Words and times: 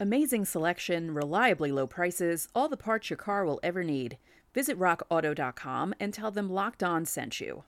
Amazing 0.00 0.44
selection, 0.44 1.14
reliably 1.14 1.70
low 1.70 1.86
prices, 1.86 2.48
all 2.52 2.68
the 2.68 2.76
parts 2.76 3.10
your 3.10 3.16
car 3.16 3.44
will 3.44 3.60
ever 3.62 3.84
need. 3.84 4.18
Visit 4.52 4.76
rockauto.com 4.76 5.94
and 6.00 6.12
tell 6.12 6.32
them 6.32 6.50
Locked 6.50 6.82
On 6.82 7.04
sent 7.06 7.40
you. 7.40 7.62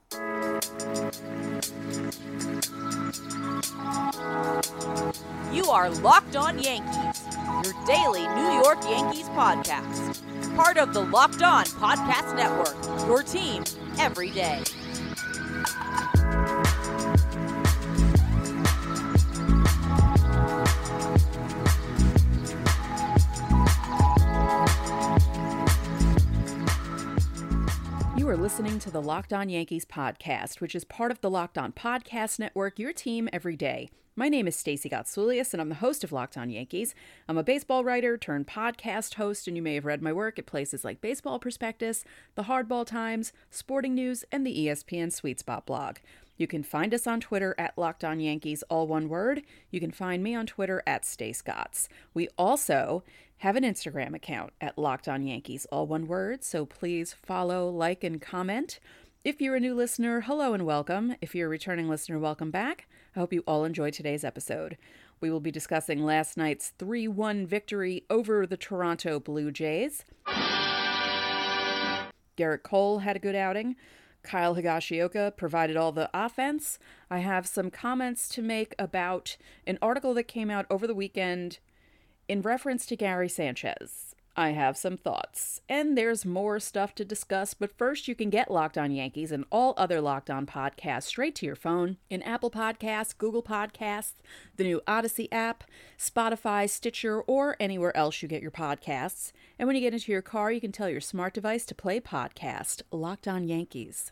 You 5.53 5.65
are 5.71 5.89
Locked 5.89 6.35
On 6.35 6.59
Yankees, 6.59 7.23
your 7.63 7.85
daily 7.85 8.27
New 8.27 8.61
York 8.61 8.83
Yankees 8.83 9.29
podcast. 9.29 10.21
Part 10.57 10.77
of 10.77 10.93
the 10.93 11.05
Locked 11.05 11.43
On 11.43 11.63
Podcast 11.63 12.35
Network, 12.35 12.75
your 13.07 13.23
team 13.23 13.63
every 13.99 14.31
day. 14.31 14.63
Listening 28.47 28.79
to 28.79 28.89
the 28.89 29.01
Locked 29.01 29.33
On 29.33 29.49
Yankees 29.49 29.83
podcast, 29.83 30.61
which 30.61 30.73
is 30.73 30.85
part 30.85 31.11
of 31.11 31.19
the 31.19 31.29
Locked 31.29 31.57
On 31.57 31.73
Podcast 31.73 32.39
Network, 32.39 32.79
your 32.79 32.93
team 32.93 33.27
every 33.33 33.57
day. 33.57 33.89
My 34.15 34.29
name 34.29 34.47
is 34.47 34.55
Stacey 34.55 34.89
Gotsoulias, 34.89 35.51
and 35.51 35.59
I'm 35.59 35.67
the 35.67 35.75
host 35.75 36.01
of 36.05 36.13
Locked 36.13 36.37
On 36.37 36.49
Yankees. 36.49 36.95
I'm 37.27 37.37
a 37.37 37.43
baseball 37.43 37.83
writer 37.83 38.17
turned 38.17 38.47
podcast 38.47 39.15
host, 39.15 39.49
and 39.49 39.57
you 39.57 39.61
may 39.61 39.75
have 39.75 39.83
read 39.83 40.01
my 40.01 40.13
work 40.13 40.39
at 40.39 40.45
places 40.45 40.85
like 40.85 41.01
Baseball 41.01 41.39
Prospectus, 41.39 42.05
The 42.35 42.43
Hardball 42.43 42.85
Times, 42.85 43.33
Sporting 43.51 43.93
News, 43.93 44.23
and 44.31 44.47
the 44.47 44.57
ESPN 44.57 45.11
Sweet 45.11 45.41
Spot 45.41 45.65
blog. 45.65 45.97
You 46.37 46.45
can 46.45 46.61
find 46.61 46.93
us 46.93 47.07
on 47.07 47.19
Twitter 47.19 47.55
at 47.57 47.77
Locked 47.77 48.03
On 48.03 48.19
Yankees, 48.19 48.63
all 48.69 48.85
one 48.85 49.09
word. 49.09 49.41
You 49.71 49.79
can 49.79 49.91
find 49.91 50.23
me 50.23 50.35
on 50.35 50.45
Twitter 50.45 50.83
at 50.85 51.01
StaceGots. 51.01 51.87
We 52.13 52.29
also 52.37 53.03
have 53.37 53.55
an 53.55 53.63
Instagram 53.63 54.13
account 54.13 54.53
at 54.61 54.77
Locked 54.77 55.07
On 55.07 55.23
Yankees, 55.23 55.65
all 55.71 55.87
one 55.87 56.07
word. 56.07 56.43
So 56.43 56.63
please 56.63 57.11
follow, 57.13 57.69
like, 57.69 58.03
and 58.03 58.21
comment. 58.21 58.79
If 59.23 59.41
you're 59.41 59.55
a 59.55 59.59
new 59.59 59.73
listener, 59.73 60.21
hello 60.21 60.53
and 60.53 60.63
welcome. 60.63 61.15
If 61.21 61.33
you're 61.33 61.47
a 61.47 61.49
returning 61.49 61.89
listener, 61.89 62.19
welcome 62.19 62.51
back. 62.51 62.87
I 63.15 63.19
hope 63.19 63.33
you 63.33 63.43
all 63.47 63.65
enjoyed 63.65 63.93
today's 63.93 64.23
episode. 64.23 64.77
We 65.19 65.31
will 65.31 65.39
be 65.39 65.49
discussing 65.49 66.05
last 66.05 66.37
night's 66.37 66.71
3 66.77 67.07
1 67.07 67.47
victory 67.47 68.03
over 68.11 68.45
the 68.45 68.57
Toronto 68.57 69.19
Blue 69.19 69.49
Jays. 69.49 70.05
Gerrit 72.37 72.61
Cole 72.61 72.99
had 72.99 73.15
a 73.15 73.19
good 73.19 73.35
outing. 73.35 73.75
Kyle 74.27 74.55
Higashioka 74.55 75.37
provided 75.37 75.77
all 75.77 75.93
the 75.93 76.09
offense. 76.13 76.77
I 77.09 77.19
have 77.19 77.47
some 77.47 77.71
comments 77.71 78.27
to 78.29 78.41
make 78.41 78.75
about 78.77 79.37
an 79.65 79.79
article 79.81 80.13
that 80.15 80.27
came 80.27 80.51
out 80.51 80.65
over 80.69 80.85
the 80.85 80.93
weekend 80.93 81.59
in 82.27 82.41
reference 82.41 82.85
to 82.87 82.97
Gary 82.97 83.29
Sanchez. 83.29 84.13
I 84.39 84.49
have 84.49 84.77
some 84.77 84.97
thoughts, 84.97 85.61
and 85.67 85.97
there's 85.97 86.23
more 86.23 86.59
stuff 86.59 86.93
to 86.95 87.05
discuss, 87.05 87.55
but 87.55 87.75
first 87.75 88.07
you 88.07 88.13
can 88.13 88.29
get 88.29 88.51
Locked 88.51 88.77
On 88.77 88.91
Yankees 88.91 89.31
and 89.31 89.45
all 89.51 89.73
other 89.77 89.99
Locked 89.99 90.29
On 90.29 90.45
podcasts 90.45 91.03
straight 91.03 91.33
to 91.35 91.45
your 91.47 91.55
phone 91.55 91.97
in 92.09 92.21
Apple 92.21 92.51
Podcasts, 92.51 93.17
Google 93.17 93.41
Podcasts, 93.41 94.13
the 94.57 94.63
new 94.63 94.81
Odyssey 94.85 95.31
app, 95.31 95.63
Spotify, 95.97 96.69
Stitcher, 96.69 97.21
or 97.21 97.55
anywhere 97.59 97.95
else 97.97 98.21
you 98.21 98.27
get 98.27 98.43
your 98.43 98.51
podcasts. 98.51 99.31
And 99.57 99.65
when 99.65 99.75
you 99.75 99.81
get 99.81 99.93
into 99.93 100.11
your 100.11 100.21
car, 100.21 100.51
you 100.51 100.61
can 100.61 100.71
tell 100.71 100.89
your 100.89 101.01
smart 101.01 101.33
device 101.33 101.65
to 101.65 101.73
play 101.73 101.99
podcast 101.99 102.83
Locked 102.91 103.27
On 103.27 103.47
Yankees. 103.47 104.11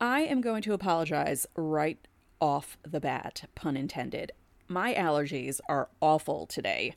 I 0.00 0.20
am 0.20 0.40
going 0.40 0.62
to 0.62 0.72
apologize 0.72 1.46
right 1.56 1.98
off 2.40 2.76
the 2.82 3.00
bat, 3.00 3.48
pun 3.54 3.76
intended. 3.76 4.32
My 4.68 4.94
allergies 4.94 5.60
are 5.68 5.88
awful 6.00 6.46
today. 6.46 6.94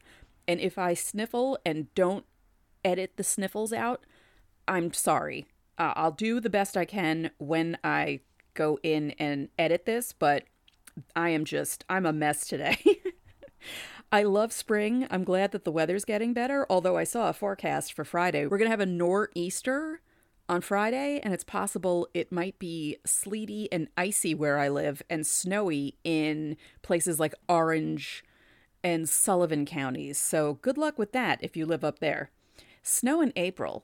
And 0.48 0.59
if 0.59 0.78
I 0.78 0.94
sniffle 0.94 1.59
and 1.66 1.94
don't 1.94 2.25
edit 2.84 3.14
the 3.18 3.23
sniffles 3.23 3.73
out, 3.73 4.06
I'm 4.68 4.94
sorry. 4.94 5.45
Uh, 5.78 5.94
I'll 5.95 6.12
do 6.12 6.40
the 6.40 6.50
best 6.50 6.75
I 6.75 6.86
can 6.86 7.31
when 7.38 7.78
I 7.84 8.22
go 8.53 8.80
in 8.81 9.12
and 9.12 9.50
edit 9.59 9.86
this, 9.86 10.12
but 10.13 10.44
I 11.16 11.30
am 11.30 11.46
just, 11.46 11.86
I'm 11.90 12.06
a 12.06 12.13
mess 12.13 12.47
today. 12.47 12.80
I 14.12 14.24
love 14.24 14.53
spring. 14.53 15.06
I'm 15.12 15.24
glad 15.24 15.52
that 15.52 15.66
the 15.66 15.72
weather's 15.72 16.06
getting 16.06 16.34
better, 16.34 16.66
although 16.69 16.97
I 16.97 17.03
saw 17.03 17.30
a 17.30 17.34
forecast 17.34 17.94
for 17.94 18.06
Friday. 18.06 18.47
We're 18.47 18.57
going 18.57 18.68
to 18.68 18.72
have 18.72 18.80
a 18.80 18.86
nor'easter 18.86 20.02
on 20.50 20.62
Friday, 20.62 21.19
and 21.24 21.34
it's 21.34 21.44
possible 21.44 22.08
it 22.13 22.31
might 22.31 22.58
be 22.59 22.97
sleety 23.06 23.72
and 23.72 23.88
icy 23.97 24.34
where 24.34 24.58
I 24.59 24.69
live 24.69 25.02
and 25.09 25.25
snowy 25.25 25.97
in 26.03 26.58
places 26.81 27.19
like 27.19 27.35
Orange 27.50 28.24
and 28.84 29.09
Sullivan 29.09 29.66
counties. 29.66 30.18
So 30.18 30.56
good 30.56 30.78
luck 30.78 30.97
with 30.97 31.12
that 31.12 31.40
if 31.41 31.57
you 31.57 31.66
live 31.66 31.84
up 31.84 32.00
there. 32.00 32.31
Snow 32.81 33.22
in 33.22 33.34
April. 33.36 33.84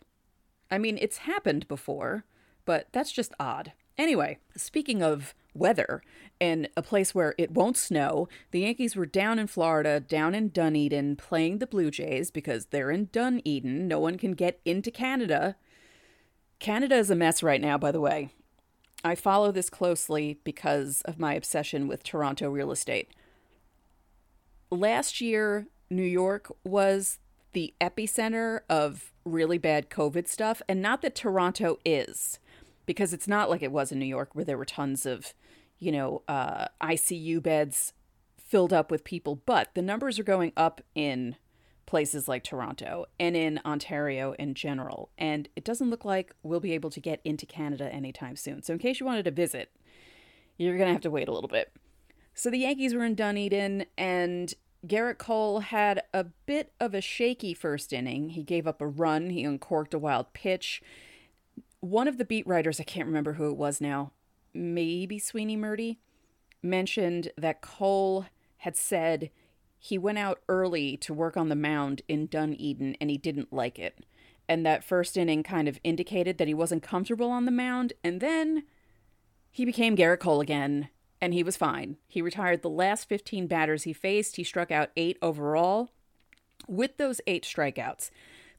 I 0.71 0.77
mean, 0.77 0.97
it's 1.01 1.17
happened 1.17 1.67
before, 1.67 2.25
but 2.65 2.87
that's 2.91 3.11
just 3.11 3.33
odd. 3.39 3.73
Anyway, 3.97 4.39
speaking 4.55 5.03
of 5.03 5.35
weather 5.53 6.01
and 6.41 6.67
a 6.75 6.81
place 6.81 7.13
where 7.13 7.35
it 7.37 7.51
won't 7.51 7.77
snow, 7.77 8.27
the 8.51 8.61
Yankees 8.61 8.95
were 8.95 9.05
down 9.05 9.37
in 9.37 9.45
Florida, 9.45 9.99
down 9.99 10.33
in 10.33 10.49
Dunedin, 10.49 11.15
playing 11.15 11.59
the 11.59 11.67
Blue 11.67 11.91
Jays 11.91 12.31
because 12.31 12.67
they're 12.67 12.89
in 12.89 13.09
Dunedin. 13.11 13.87
No 13.87 13.99
one 13.99 14.17
can 14.17 14.31
get 14.31 14.59
into 14.65 14.89
Canada. 14.89 15.55
Canada 16.59 16.95
is 16.95 17.09
a 17.09 17.15
mess 17.15 17.43
right 17.43 17.61
now, 17.61 17.77
by 17.77 17.91
the 17.91 18.01
way. 18.01 18.29
I 19.03 19.15
follow 19.15 19.51
this 19.51 19.69
closely 19.69 20.39
because 20.43 21.01
of 21.01 21.19
my 21.19 21.33
obsession 21.33 21.87
with 21.87 22.03
Toronto 22.03 22.49
real 22.49 22.71
estate. 22.71 23.09
Last 24.71 25.19
year, 25.19 25.67
New 25.89 26.03
York 26.03 26.51
was 26.63 27.19
the 27.51 27.73
epicenter 27.81 28.61
of 28.69 29.11
really 29.25 29.57
bad 29.57 29.89
COVID 29.89 30.27
stuff, 30.27 30.61
and 30.67 30.81
not 30.81 31.01
that 31.01 31.15
Toronto 31.15 31.77
is, 31.85 32.39
because 32.85 33.13
it's 33.13 33.27
not 33.27 33.49
like 33.49 33.61
it 33.61 33.71
was 33.71 33.91
in 33.91 33.99
New 33.99 34.05
York 34.05 34.29
where 34.33 34.45
there 34.45 34.57
were 34.57 34.65
tons 34.65 35.05
of, 35.05 35.33
you 35.79 35.91
know, 35.91 36.23
uh, 36.27 36.67
ICU 36.81 37.43
beds 37.43 37.93
filled 38.37 38.73
up 38.73 38.89
with 38.89 39.03
people, 39.03 39.41
but 39.45 39.69
the 39.73 39.81
numbers 39.81 40.17
are 40.17 40.23
going 40.23 40.53
up 40.55 40.81
in 40.95 41.35
places 41.85 42.27
like 42.27 42.43
Toronto 42.43 43.05
and 43.19 43.35
in 43.35 43.59
Ontario 43.65 44.33
in 44.39 44.53
general. 44.53 45.09
And 45.17 45.49
it 45.55 45.63
doesn't 45.63 45.89
look 45.89 46.05
like 46.05 46.33
we'll 46.43 46.59
be 46.59 46.73
able 46.73 46.89
to 46.91 46.99
get 46.99 47.19
into 47.23 47.45
Canada 47.45 47.91
anytime 47.91 48.35
soon. 48.35 48.63
So, 48.63 48.73
in 48.73 48.79
case 48.79 48.99
you 48.99 49.05
wanted 49.05 49.25
to 49.25 49.31
visit, 49.31 49.71
you're 50.57 50.77
going 50.77 50.87
to 50.87 50.93
have 50.93 51.01
to 51.01 51.11
wait 51.11 51.27
a 51.27 51.33
little 51.33 51.49
bit. 51.49 51.71
So, 52.33 52.49
the 52.49 52.59
Yankees 52.59 52.93
were 52.93 53.03
in 53.03 53.15
Dunedin, 53.15 53.85
and 53.97 54.53
Gerrit 54.85 55.17
Cole 55.17 55.59
had 55.59 56.03
a 56.13 56.23
bit 56.23 56.73
of 56.79 56.93
a 56.93 57.01
shaky 57.01 57.53
first 57.53 57.93
inning. 57.93 58.29
He 58.29 58.43
gave 58.43 58.67
up 58.67 58.81
a 58.81 58.87
run, 58.87 59.29
he 59.29 59.43
uncorked 59.43 59.93
a 59.93 59.99
wild 59.99 60.33
pitch. 60.33 60.81
One 61.79 62.07
of 62.07 62.17
the 62.17 62.25
beat 62.25 62.47
writers, 62.47 62.79
I 62.79 62.83
can't 62.83 63.07
remember 63.07 63.33
who 63.33 63.49
it 63.49 63.57
was 63.57 63.81
now, 63.81 64.11
maybe 64.53 65.19
Sweeny 65.19 65.57
Murti, 65.57 65.97
mentioned 66.61 67.31
that 67.37 67.61
Cole 67.61 68.25
had 68.57 68.77
said 68.77 69.29
he 69.83 69.97
went 69.97 70.17
out 70.17 70.39
early 70.47 70.95
to 70.95 71.13
work 71.13 71.35
on 71.35 71.49
the 71.49 71.57
mound 71.57 72.03
in 72.07 72.25
Dunedin 72.27 72.95
and 73.01 73.09
he 73.09 73.17
didn't 73.17 73.51
like 73.51 73.77
it. 73.77 74.05
And 74.47 74.65
that 74.65 74.81
first 74.81 75.17
inning 75.17 75.43
kind 75.43 75.67
of 75.67 75.77
indicated 75.83 76.37
that 76.37 76.47
he 76.47 76.53
wasn't 76.53 76.83
comfortable 76.83 77.29
on 77.29 77.43
the 77.43 77.51
mound. 77.51 77.91
And 78.01 78.21
then 78.21 78.63
he 79.51 79.65
became 79.65 79.97
Gerrit 79.97 80.21
Cole 80.21 80.39
again 80.39 80.87
and 81.19 81.33
he 81.33 81.43
was 81.43 81.57
fine. 81.57 81.97
He 82.07 82.21
retired 82.21 82.61
the 82.61 82.69
last 82.69 83.09
15 83.09 83.47
batters 83.47 83.83
he 83.83 83.91
faced. 83.91 84.37
He 84.37 84.45
struck 84.45 84.71
out 84.71 84.91
eight 84.95 85.17
overall. 85.21 85.89
With 86.65 86.95
those 86.95 87.19
eight 87.27 87.43
strikeouts, 87.43 88.09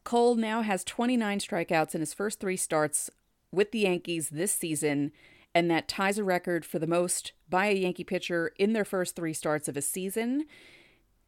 Cole 0.04 0.34
now 0.34 0.60
has 0.60 0.84
29 0.84 1.38
strikeouts 1.38 1.94
in 1.94 2.02
his 2.02 2.12
first 2.12 2.38
three 2.38 2.58
starts 2.58 3.08
with 3.50 3.70
the 3.70 3.78
Yankees 3.78 4.28
this 4.28 4.52
season, 4.52 5.10
and 5.54 5.70
that 5.70 5.88
ties 5.88 6.18
a 6.18 6.24
record 6.24 6.66
for 6.66 6.78
the 6.78 6.86
most 6.86 7.32
by 7.48 7.68
a 7.68 7.74
Yankee 7.74 8.04
pitcher 8.04 8.52
in 8.58 8.74
their 8.74 8.84
first 8.84 9.16
three 9.16 9.32
starts 9.32 9.68
of 9.68 9.76
a 9.78 9.82
season. 9.82 10.44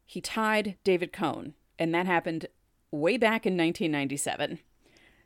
He 0.09 0.21
tied 0.21 0.77
David 0.85 1.11
Cone, 1.11 1.53
and 1.77 1.93
that 1.93 2.05
happened 2.05 2.47
way 2.91 3.17
back 3.17 3.45
in 3.45 3.57
1997. 3.57 4.59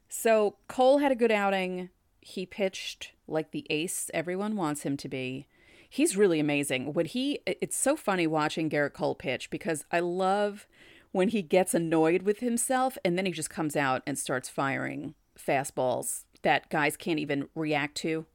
So 0.10 0.57
Cole 0.68 0.98
had 0.98 1.12
a 1.12 1.16
good 1.16 1.31
outing. 1.31 1.89
He 2.19 2.45
pitched 2.48 3.13
like 3.28 3.51
the 3.51 3.66
ace 3.69 4.10
everyone 4.13 4.56
wants 4.56 4.81
him 4.81 4.98
to 4.98 5.07
be. 5.07 5.48
He's 5.88 6.18
really 6.18 6.39
amazing. 6.39 6.94
When 6.94 7.06
he 7.06 7.39
it's 7.45 7.78
so 7.78 7.95
funny 7.95 8.25
watching 8.25 8.69
Gerrit 8.69 8.94
Cole 8.94 9.16
pitch 9.16 9.50
because 9.51 9.86
I 9.92 10.00
love 10.00 10.68
when 11.12 11.30
he 11.30 11.42
gets 11.42 11.74
annoyed 11.74 12.24
with 12.24 12.39
himself 12.39 12.98
and 13.06 13.18
then 13.18 13.25
he 13.25 13.31
just 13.31 13.50
comes 13.50 13.75
out 13.75 14.01
and 14.07 14.18
starts 14.18 14.50
firing 14.50 15.13
fastballs 15.38 16.24
that 16.42 16.69
guys 16.69 16.98
can't 16.98 17.19
even 17.19 17.50
react 17.54 17.95
to 17.98 18.25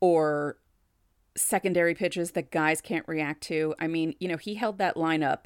or 0.00 0.56
secondary 1.36 1.94
pitches 1.94 2.30
that 2.32 2.50
guys 2.50 2.80
can't 2.80 3.06
react 3.06 3.42
to. 3.42 3.74
I 3.78 3.86
mean, 3.86 4.14
you 4.18 4.28
know, 4.28 4.36
he 4.36 4.54
held 4.54 4.78
that 4.78 4.94
lineup 4.94 5.44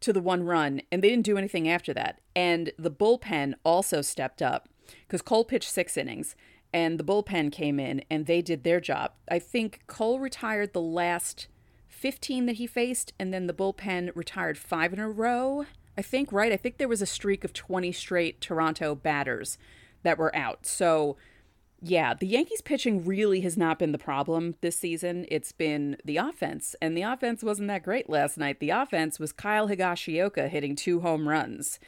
to 0.00 0.12
the 0.12 0.20
one 0.20 0.44
run 0.44 0.82
and 0.90 1.02
they 1.02 1.08
didn't 1.08 1.24
do 1.24 1.38
anything 1.38 1.68
after 1.68 1.92
that. 1.94 2.20
And 2.34 2.72
the 2.78 2.90
bullpen 2.90 3.54
also 3.64 4.02
stepped 4.02 4.42
up 4.42 4.68
because 5.06 5.22
Cole 5.22 5.44
pitched 5.44 5.70
six 5.70 5.96
innings 5.96 6.36
and 6.72 6.98
the 6.98 7.04
bullpen 7.04 7.52
came 7.52 7.80
in 7.80 8.02
and 8.10 8.26
they 8.26 8.42
did 8.42 8.64
their 8.64 8.80
job. 8.80 9.12
I 9.30 9.38
think 9.38 9.82
Cole 9.86 10.18
retired 10.18 10.72
the 10.72 10.80
last 10.80 11.48
15 11.88 12.46
that 12.46 12.56
he 12.56 12.66
faced 12.66 13.12
and 13.18 13.32
then 13.32 13.46
the 13.46 13.54
bullpen 13.54 14.10
retired 14.14 14.58
five 14.58 14.92
in 14.92 14.98
a 14.98 15.08
row. 15.08 15.66
I 15.98 16.02
think, 16.02 16.30
right? 16.30 16.52
I 16.52 16.58
think 16.58 16.76
there 16.76 16.88
was 16.88 17.00
a 17.00 17.06
streak 17.06 17.42
of 17.42 17.54
20 17.54 17.90
straight 17.92 18.40
Toronto 18.40 18.94
batters 18.94 19.56
that 20.02 20.18
were 20.18 20.34
out. 20.36 20.66
So, 20.66 21.16
yeah, 21.80 22.14
the 22.14 22.26
Yankees 22.26 22.62
pitching 22.62 23.04
really 23.04 23.42
has 23.42 23.56
not 23.56 23.78
been 23.78 23.92
the 23.92 23.98
problem 23.98 24.54
this 24.60 24.78
season. 24.78 25.26
It's 25.28 25.52
been 25.52 25.96
the 26.04 26.16
offense, 26.16 26.74
and 26.80 26.96
the 26.96 27.02
offense 27.02 27.42
wasn't 27.42 27.68
that 27.68 27.82
great 27.82 28.08
last 28.08 28.38
night. 28.38 28.60
The 28.60 28.70
offense 28.70 29.18
was 29.18 29.32
Kyle 29.32 29.68
Higashioka 29.68 30.48
hitting 30.48 30.74
two 30.74 31.00
home 31.00 31.28
runs, 31.28 31.78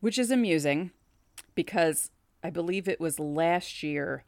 which 0.00 0.18
is 0.18 0.30
amusing 0.30 0.92
because 1.54 2.10
I 2.44 2.50
believe 2.50 2.86
it 2.86 3.00
was 3.00 3.18
last 3.18 3.82
year 3.82 4.24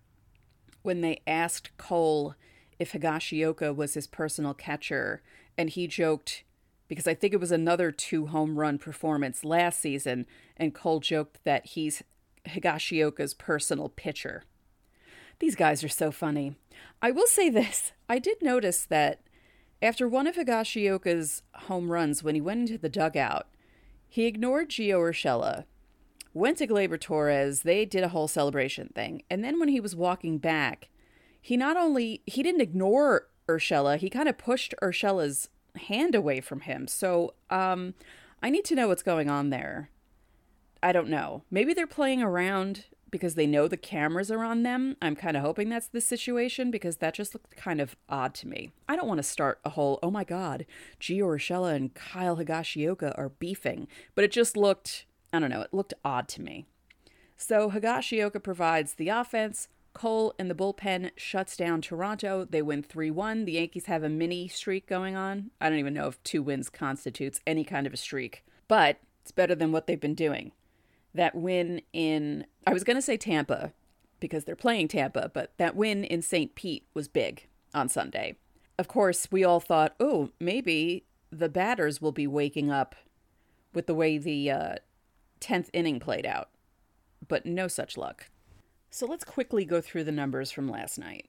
when 0.83 1.03
they 1.03 1.21
asked 1.27 1.77
Cole 1.77 2.35
if 2.79 2.93
Higashioka 2.93 3.75
was 3.75 3.95
his 3.95 4.09
personal 4.09 4.55
catcher, 4.55 5.23
and 5.57 5.71
he 5.71 5.87
joked 5.87 6.43
because 6.89 7.07
I 7.07 7.15
think 7.15 7.33
it 7.33 7.41
was 7.41 7.53
another 7.53 7.93
two 7.93 8.27
home 8.27 8.59
run 8.59 8.77
performance 8.77 9.45
last 9.45 9.79
season, 9.79 10.27
and 10.57 10.75
Cole 10.75 10.99
joked 10.99 11.39
that 11.45 11.67
he's 11.67 12.03
Higashioka's 12.49 13.35
personal 13.35 13.89
pitcher. 13.89 14.43
These 15.41 15.57
guys 15.57 15.83
are 15.83 15.89
so 15.89 16.13
funny. 16.13 16.55
I 17.03 17.11
will 17.11 17.27
say 17.27 17.51
this 17.51 17.93
I 18.09 18.19
did 18.19 18.43
notice 18.43 18.85
that 18.85 19.21
after 19.83 20.07
one 20.07 20.27
of 20.27 20.37
Higashioka's 20.37 21.43
home 21.55 21.91
runs, 21.91 22.23
when 22.23 22.35
he 22.35 22.41
went 22.41 22.61
into 22.61 22.79
the 22.79 22.91
dugout, 22.91 23.49
he 24.07 24.27
ignored 24.27 24.69
Gio 24.69 24.99
Urshela, 25.01 25.65
went 26.35 26.59
to 26.59 26.67
Gleyber 26.67 27.01
Torres, 27.01 27.63
they 27.63 27.85
did 27.85 28.05
a 28.05 28.09
whole 28.09 28.29
celebration 28.29 28.91
thing, 28.95 29.23
and 29.31 29.43
then 29.43 29.59
when 29.59 29.69
he 29.69 29.81
was 29.81 29.97
walking 29.97 30.39
back, 30.39 30.91
he 31.41 31.57
not 31.57 31.79
only 31.79 32.23
he 32.27 32.43
didn't 32.43 32.61
ignore 32.61 33.29
Urshela, 33.49 33.97
he 33.97 34.11
kind 34.11 34.29
of 34.29 34.37
pushed 34.37 34.75
Urshela's 34.83 35.49
hand 35.77 36.15
away 36.15 36.41
from 36.41 36.61
him. 36.61 36.87
So, 36.87 37.35
um, 37.49 37.95
I 38.43 38.51
need 38.51 38.65
to 38.67 38.75
know 38.75 38.89
what's 38.89 39.03
going 39.03 39.31
on 39.31 39.51
there. 39.51 39.91
I 40.83 40.93
don't 40.93 41.09
know. 41.09 41.45
Maybe 41.51 41.75
they're 41.75 41.87
playing 41.87 42.23
around 42.23 42.85
because 43.11 43.35
they 43.35 43.47
know 43.47 43.69
the 43.69 43.77
cameras 43.77 44.31
are 44.31 44.45
on 44.45 44.63
them. 44.63 44.97
I'm 45.03 45.17
kind 45.17 45.37
of 45.37 45.43
hoping 45.43 45.69
that's 45.69 45.89
the 45.89 46.01
situation 46.01 46.71
because 46.71 46.97
that 46.97 47.15
just 47.15 47.35
looked 47.35 47.57
kind 47.57 47.81
of 47.81 47.97
odd 48.09 48.35
to 48.37 48.49
me. 48.49 48.73
I 48.89 48.97
don't 48.97 49.09
want 49.09 49.19
to 49.19 49.25
start 49.25 49.61
a 49.65 49.71
whole, 49.71 49.99
oh 50.03 50.11
my 50.11 50.25
God, 50.25 50.67
Gio 51.01 51.25
Urshela 51.25 51.75
and 51.75 51.95
Kyle 51.95 52.37
Higashioka 52.37 53.17
are 53.19 53.31
beefing, 53.31 53.89
but 54.15 54.25
it 54.25 54.33
just 54.33 54.57
looked, 54.57 55.07
I 55.33 55.39
don't 55.39 55.51
know, 55.51 55.63
it 55.63 55.75
looked 55.75 55.95
odd 56.05 56.29
to 56.29 56.43
me. 56.43 56.67
So 57.37 57.71
Higashioka 57.71 58.43
provides 58.43 58.95
the 58.95 59.09
offense. 59.09 59.69
Cole 59.93 60.35
in 60.39 60.47
the 60.47 60.55
bullpen 60.55 61.11
shuts 61.17 61.57
down 61.57 61.81
Toronto. 61.81 62.47
They 62.49 62.63
win 62.63 62.83
3 62.83 63.11
1. 63.11 63.45
The 63.45 63.53
Yankees 63.53 63.87
have 63.87 64.05
a 64.05 64.09
mini 64.09 64.47
streak 64.47 64.87
going 64.87 65.17
on. 65.17 65.51
I 65.61 65.69
don't 65.69 65.81
even 65.81 65.95
know 65.95 66.07
if 66.07 66.23
two 66.23 66.43
wins 66.43 66.71
constitutes 66.71 67.41
any 67.47 67.65
kind 67.65 67.89
of 67.89 67.95
a 67.95 67.97
streak, 67.97 68.45
but 68.69 68.99
it's 69.21 69.33
better 69.33 69.57
than 69.57 69.73
what 69.73 69.87
they've 69.87 70.01
been 70.01 70.15
doing 70.15 70.53
that 71.15 71.35
win 71.35 71.83
in, 71.93 72.47
I 72.67 72.73
was 72.73 72.85
going 72.85 72.97
to 72.97 73.03
say 73.03 73.17
Tampa 73.17 73.73
because 74.21 74.45
they're 74.45 74.57
playing 74.57 74.89
Tampa, 74.89 75.31
but 75.33 75.53
that 75.57 75.75
win 75.75 76.05
in 76.05 76.23
St. 76.23 76.55
Pete 76.55 76.87
was 76.95 77.09
big 77.09 77.49
on 77.75 77.89
Sunday. 77.89 78.37
Of 78.79 78.89
course, 78.89 79.29
we 79.31 79.45
all 79.45 79.61
thought, 79.61 79.95
oh, 79.99 80.31
maybe 80.39 81.05
the 81.31 81.49
batters 81.49 82.01
will 82.01 82.13
be 82.13 82.27
waking 82.27 82.71
up 82.71 82.95
with 83.73 83.87
the 83.87 83.95
way 83.95 84.19
the 84.19 84.51
uh, 84.51 84.75
10th 85.41 85.69
inning 85.73 86.01
played 86.01 86.27
out, 86.27 86.51
but 87.27 87.47
no 87.47 87.69
such 87.69 87.97
luck. 87.97 88.31
So 88.91 89.07
let's 89.07 89.25
quickly 89.25 89.65
go 89.65 89.81
through 89.81 90.05
the 90.05 90.13
numbers 90.13 90.51
from 90.51 90.69
last 90.69 90.99
night. 90.99 91.29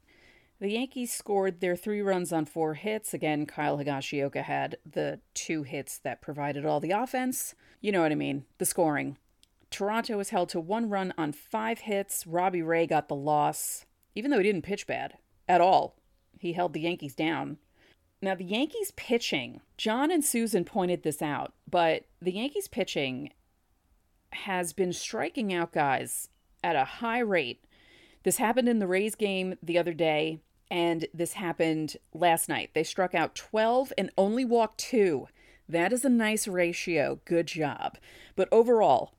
The 0.59 0.71
Yankees 0.71 1.11
scored 1.11 1.59
their 1.59 1.75
three 1.75 2.01
runs 2.01 2.31
on 2.31 2.45
four 2.45 2.75
hits. 2.75 3.13
Again, 3.13 3.45
Kyle 3.45 3.77
Higashioka 3.77 4.43
had 4.43 4.77
the 4.85 5.19
two 5.33 5.63
hits 5.63 5.97
that 5.99 6.21
provided 6.21 6.65
all 6.65 6.79
the 6.79 6.91
offense. 6.91 7.55
You 7.79 7.91
know 7.91 8.01
what 8.01 8.11
I 8.11 8.15
mean, 8.15 8.45
the 8.59 8.65
scoring. 8.65 9.17
Toronto 9.71 10.17
was 10.17 10.29
held 10.29 10.49
to 10.49 10.59
one 10.59 10.89
run 10.89 11.13
on 11.17 11.31
five 11.31 11.79
hits. 11.79 12.27
Robbie 12.27 12.61
Ray 12.61 12.85
got 12.85 13.07
the 13.07 13.15
loss, 13.15 13.85
even 14.13 14.29
though 14.29 14.37
he 14.37 14.43
didn't 14.43 14.63
pitch 14.63 14.85
bad 14.85 15.17
at 15.47 15.61
all. 15.61 15.95
He 16.37 16.53
held 16.53 16.73
the 16.73 16.81
Yankees 16.81 17.15
down. 17.15 17.57
Now, 18.21 18.35
the 18.35 18.43
Yankees 18.43 18.91
pitching, 18.95 19.61
John 19.77 20.11
and 20.11 20.21
Suzyn 20.21 20.65
pointed 20.65 21.01
this 21.01 21.21
out, 21.21 21.53
but 21.67 22.05
the 22.21 22.33
Yankees 22.33 22.67
pitching 22.67 23.31
has 24.33 24.73
been 24.73 24.93
striking 24.93 25.53
out 25.53 25.71
guys 25.71 26.29
at 26.63 26.75
a 26.75 26.85
high 26.85 27.19
rate. 27.19 27.65
This 28.23 28.37
happened 28.37 28.69
in 28.69 28.79
the 28.79 28.87
Rays 28.87 29.15
game 29.15 29.55
the 29.63 29.79
other 29.79 29.93
day, 29.93 30.41
and 30.69 31.07
this 31.13 31.33
happened 31.33 31.97
last 32.13 32.47
night. 32.47 32.71
They 32.73 32.83
struck 32.83 33.15
out 33.15 33.33
12 33.33 33.91
and 33.97 34.11
only 34.17 34.45
walked 34.45 34.77
two. 34.77 35.27
That 35.67 35.91
is 35.91 36.05
a 36.05 36.09
nice 36.09 36.47
ratio. 36.47 37.19
Good 37.25 37.47
job. 37.47 37.97
But 38.35 38.49
overall, 38.51 39.13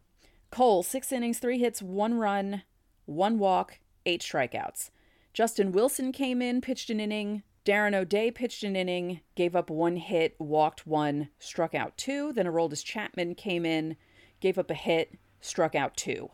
Cole, 0.53 0.83
six 0.83 1.11
innings, 1.11 1.39
three 1.39 1.59
hits, 1.59 1.81
one 1.81 2.15
run, 2.15 2.63
one 3.07 3.39
walk, 3.39 3.79
eight 4.05 4.21
strikeouts. 4.21 4.91
Justin 5.33 5.73
Wilson 5.73 6.13
came 6.13 6.43
in, 6.43 6.61
pitched 6.61 6.91
an 6.91 7.01
inning. 7.01 7.43
Darren 7.65 7.95
O'Day 7.95 8.31
pitched 8.31 8.63
an 8.63 8.77
inning, 8.77 9.21
gave 9.35 9.57
up 9.57 9.71
one 9.71 9.97
hit, 9.97 10.37
walked 10.39 10.87
one, 10.87 11.31
struck 11.39 11.75
out 11.75 11.97
two. 11.97 12.35
Then 12.35 12.45
Aroldis 12.45 12.85
Chapman 12.85 13.35
came 13.35 13.65
in, 13.65 13.97
gave 14.41 14.59
up 14.59 14.71
a 14.71 14.75
hit, 14.75 15.19
struck 15.41 15.75
out 15.75 15.97
two. 15.97 16.29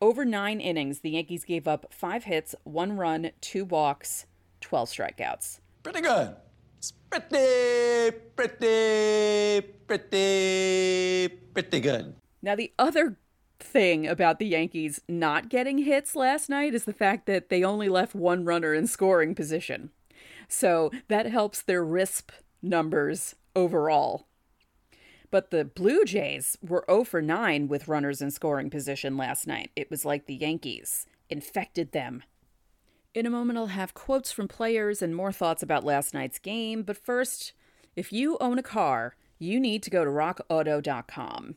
Over 0.00 0.24
nine 0.24 0.60
innings, 0.60 1.00
the 1.00 1.10
Yankees 1.10 1.44
gave 1.44 1.66
up 1.66 1.92
five 1.92 2.24
hits, 2.24 2.54
one 2.62 2.92
run, 2.96 3.32
two 3.40 3.64
walks, 3.64 4.26
12 4.60 4.88
strikeouts. 4.88 5.58
Pretty 5.82 6.00
good. 6.00 6.36
It's 6.78 6.92
pretty, 7.10 8.16
pretty, 8.36 9.66
pretty, 9.88 11.28
pretty 11.52 11.80
good. 11.80 12.14
Now, 12.40 12.54
the 12.54 12.72
other 12.78 13.16
thing 13.58 14.06
about 14.06 14.38
the 14.38 14.46
Yankees 14.46 15.00
not 15.08 15.48
getting 15.48 15.78
hits 15.78 16.14
last 16.16 16.48
night 16.48 16.74
is 16.74 16.84
the 16.84 16.92
fact 16.92 17.26
that 17.26 17.48
they 17.48 17.64
only 17.64 17.88
left 17.88 18.14
one 18.14 18.44
runner 18.44 18.74
in 18.74 18.86
scoring 18.86 19.34
position. 19.34 19.90
So 20.48 20.90
that 21.08 21.26
helps 21.26 21.62
their 21.62 21.84
RISP 21.84 22.30
numbers 22.62 23.34
overall. 23.56 24.26
But 25.30 25.50
the 25.50 25.64
Blue 25.64 26.04
Jays 26.04 26.56
were 26.62 26.84
0 26.88 27.04
for 27.04 27.20
9 27.20 27.66
with 27.66 27.88
runners 27.88 28.22
in 28.22 28.30
scoring 28.30 28.70
position 28.70 29.16
last 29.16 29.46
night. 29.46 29.70
It 29.74 29.90
was 29.90 30.04
like 30.04 30.26
the 30.26 30.36
Yankees 30.36 31.06
infected 31.28 31.92
them. 31.92 32.22
In 33.14 33.26
a 33.26 33.30
moment, 33.30 33.58
I'll 33.58 33.66
have 33.68 33.94
quotes 33.94 34.32
from 34.32 34.48
players 34.48 35.02
and 35.02 35.14
more 35.14 35.32
thoughts 35.32 35.62
about 35.62 35.84
last 35.84 36.14
night's 36.14 36.38
game. 36.38 36.82
But 36.82 36.96
first, 36.96 37.52
if 37.96 38.12
you 38.12 38.36
own 38.40 38.58
a 38.58 38.62
car, 38.62 39.16
you 39.38 39.60
need 39.60 39.82
to 39.84 39.90
go 39.90 40.04
to 40.04 40.10
rockauto.com. 40.10 41.56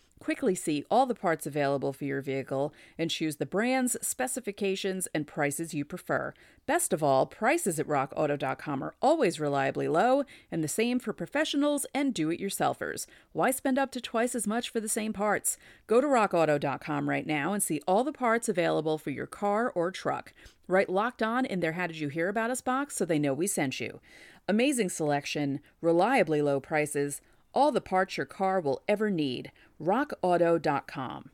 Quickly 0.21 0.53
see 0.53 0.85
all 0.91 1.07
the 1.07 1.15
parts 1.15 1.47
available 1.47 1.91
for 1.93 2.05
your 2.05 2.21
vehicle 2.21 2.75
and 2.95 3.09
choose 3.09 3.37
the 3.37 3.45
brands, 3.47 3.97
specifications, 4.03 5.07
and 5.15 5.25
prices 5.25 5.73
you 5.73 5.83
prefer. 5.83 6.35
Best 6.67 6.93
of 6.93 7.01
all, 7.01 7.25
prices 7.25 7.79
at 7.79 7.87
rockauto.com 7.87 8.83
are 8.83 8.93
always 9.01 9.39
reliably 9.39 9.87
low, 9.87 10.23
and 10.51 10.63
the 10.63 10.67
same 10.67 10.99
for 10.99 11.11
professionals 11.11 11.87
and 11.95 12.13
do 12.13 12.29
it 12.29 12.39
yourselfers. 12.39 13.07
Why 13.33 13.49
spend 13.49 13.79
up 13.79 13.91
to 13.93 13.99
twice 13.99 14.35
as 14.35 14.45
much 14.45 14.69
for 14.69 14.79
the 14.79 14.87
same 14.87 15.11
parts? 15.11 15.57
Go 15.87 15.99
to 15.99 16.05
rockauto.com 16.05 17.09
right 17.09 17.25
now 17.25 17.53
and 17.53 17.63
see 17.63 17.81
all 17.87 18.03
the 18.03 18.13
parts 18.13 18.47
available 18.47 18.99
for 18.99 19.09
your 19.09 19.25
car 19.25 19.71
or 19.71 19.89
truck. 19.89 20.33
Write 20.67 20.87
locked 20.87 21.23
on 21.23 21.45
in 21.45 21.61
their 21.61 21.71
How 21.71 21.87
Did 21.87 21.97
You 21.99 22.09
Hear 22.09 22.29
About 22.29 22.51
Us 22.51 22.61
box 22.61 22.95
so 22.95 23.05
they 23.05 23.17
know 23.17 23.33
we 23.33 23.47
sent 23.47 23.79
you. 23.79 23.99
Amazing 24.47 24.89
selection, 24.89 25.61
reliably 25.81 26.43
low 26.43 26.59
prices, 26.59 27.21
all 27.53 27.71
the 27.71 27.81
parts 27.81 28.17
your 28.17 28.25
car 28.25 28.59
will 28.59 28.81
ever 28.87 29.09
need 29.09 29.51
rockauto.com. 29.81 31.31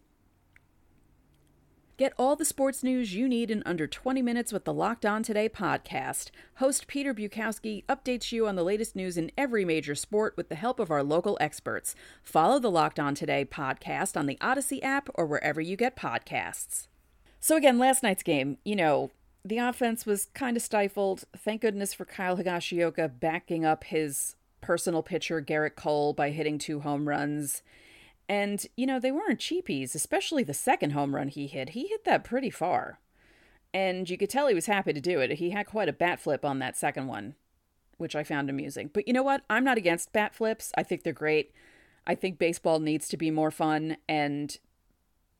Get 1.98 2.14
all 2.16 2.36
the 2.36 2.46
sports 2.46 2.84
news 2.84 3.16
you 3.16 3.28
need 3.28 3.50
in 3.50 3.64
under 3.66 3.88
20 3.88 4.22
minutes 4.22 4.54
with 4.54 4.66
the 4.66 4.74
Locked 4.74 5.04
On 5.04 5.24
Today 5.24 5.50
podcast. 5.50 6.30
Host 6.58 6.86
Peter 6.86 7.12
Bukowski 7.12 7.84
updates 7.88 8.32
you 8.32 8.48
on 8.48 8.56
the 8.56 8.64
latest 8.64 8.96
news 8.96 9.18
in 9.18 9.32
every 9.36 9.66
major 9.66 9.96
sport 9.96 10.38
with 10.38 10.48
the 10.50 10.54
help 10.54 10.80
of 10.80 10.92
our 10.92 11.02
local 11.02 11.40
experts. 11.42 11.96
Follow 12.22 12.60
the 12.60 12.70
Locked 12.70 13.00
On 13.00 13.16
Today 13.16 13.44
podcast 13.46 14.16
on 14.16 14.28
the 14.28 14.38
Odyssey 14.40 14.82
app 14.84 15.10
or 15.16 15.26
wherever 15.26 15.60
you 15.60 15.76
get 15.76 15.96
podcasts. 15.96 16.88
So, 17.40 17.56
again, 17.56 17.80
last 17.80 18.04
night's 18.04 18.22
game, 18.22 18.60
you 18.64 18.76
know, 18.76 19.10
the 19.44 19.58
offense 19.58 20.06
was 20.06 20.28
kind 20.36 20.56
of 20.56 20.62
stifled. 20.62 21.24
Thank 21.36 21.62
goodness 21.62 21.96
for 21.96 22.06
Kyle 22.06 22.38
Higashioka 22.38 23.20
backing 23.20 23.66
up 23.66 23.86
his 23.86 24.36
personal 24.62 25.02
pitcher, 25.02 25.42
Gerrit 25.42 25.76
Cole, 25.76 26.14
by 26.14 26.30
hitting 26.30 26.60
two 26.60 26.82
home 26.82 27.08
runs. 27.08 27.64
And, 28.30 28.66
you 28.76 28.86
know, 28.86 29.00
they 29.00 29.12
weren't 29.12 29.40
cheapies, 29.40 29.96
especially 29.96 30.44
the 30.44 30.54
second 30.54 30.92
home 30.92 31.16
run 31.16 31.30
he 31.30 31.48
hit. 31.48 31.70
He 31.70 31.88
hit 31.88 32.04
that 32.06 32.24
pretty 32.24 32.50
far. 32.50 33.00
And 33.74 34.10
you 34.10 34.18
could 34.18 34.30
tell 34.30 34.48
he 34.48 34.54
was 34.54 34.66
happy 34.66 34.94
to 34.94 35.02
do 35.02 35.20
it. 35.20 35.34
He 35.34 35.52
had 35.52 35.66
quite 35.66 35.90
a 35.90 35.94
bat 35.94 36.20
flip 36.20 36.44
on 36.44 36.60
that 36.60 36.76
second 36.76 37.08
one, 37.08 37.36
which 37.98 38.16
I 38.16 38.24
found 38.24 38.50
amusing. 38.50 38.90
But 38.94 39.08
you 39.08 39.14
know 39.14 39.24
what? 39.24 39.44
I'm 39.50 39.64
not 39.64 39.78
against 39.78 40.14
bat 40.14 40.36
flips. 40.36 40.72
I 40.78 40.84
think 40.84 41.04
they're 41.04 41.14
great. 41.14 41.52
I 42.06 42.16
think 42.16 42.40
baseball 42.40 42.80
needs 42.80 43.08
to 43.10 43.18
be 43.18 43.32
more 43.32 43.52
fun 43.52 43.98
and 44.08 44.58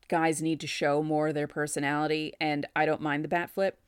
guys 0.08 0.40
need 0.40 0.60
to 0.60 0.66
show 0.66 1.02
more 1.02 1.28
of 1.28 1.34
their 1.34 1.46
personality. 1.46 2.32
And 2.40 2.66
I 2.74 2.86
don't 2.86 3.02
mind 3.02 3.24
the 3.24 3.28
bat 3.28 3.50
flip. 3.50 3.78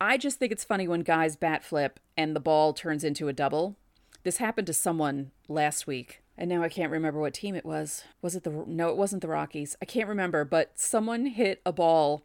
I 0.00 0.16
just 0.16 0.38
think 0.38 0.50
it's 0.50 0.64
funny 0.64 0.88
when 0.88 1.00
guys 1.00 1.36
bat 1.36 1.64
flip 1.64 2.00
and 2.16 2.34
the 2.34 2.40
ball 2.40 2.72
turns 2.72 3.04
into 3.04 3.28
a 3.28 3.32
double. 3.32 3.76
This 4.22 4.38
happened 4.38 4.66
to 4.66 4.74
someone 4.74 5.30
last 5.48 5.86
week 5.86 6.19
and 6.40 6.48
now 6.48 6.62
I 6.62 6.70
can't 6.70 6.90
remember 6.90 7.20
what 7.20 7.34
team 7.34 7.54
it 7.54 7.66
was. 7.66 8.02
Was 8.22 8.34
it 8.34 8.44
the 8.44 8.64
No, 8.66 8.88
it 8.88 8.96
wasn't 8.96 9.20
the 9.20 9.28
Rockies. 9.28 9.76
I 9.82 9.84
can't 9.84 10.08
remember, 10.08 10.42
but 10.46 10.72
someone 10.80 11.26
hit 11.26 11.60
a 11.66 11.72
ball 11.72 12.24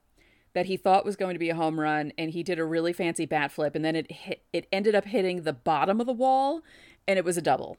that 0.54 0.68
he 0.68 0.78
thought 0.78 1.04
was 1.04 1.18
going 1.18 1.36
to 1.36 1.40
be 1.40 1.50
a 1.50 1.56
home 1.56 1.82
run 1.82 2.14
and 2.18 2.32
he 2.32 2.42
did 2.42 2.58
a 2.58 2.64
really 2.64 2.94
fancy 2.94 3.26
bat 3.26 3.52
flip 3.52 3.76
and 3.76 3.84
then 3.84 3.94
it 3.94 4.10
hit, 4.10 4.44
it 4.54 4.68
ended 4.72 4.96
up 4.96 5.04
hitting 5.04 5.42
the 5.42 5.52
bottom 5.52 6.00
of 6.00 6.08
the 6.08 6.14
wall 6.14 6.62
and 7.06 7.20
it 7.20 7.26
was 7.26 7.36
a 7.36 7.42
double. 7.42 7.78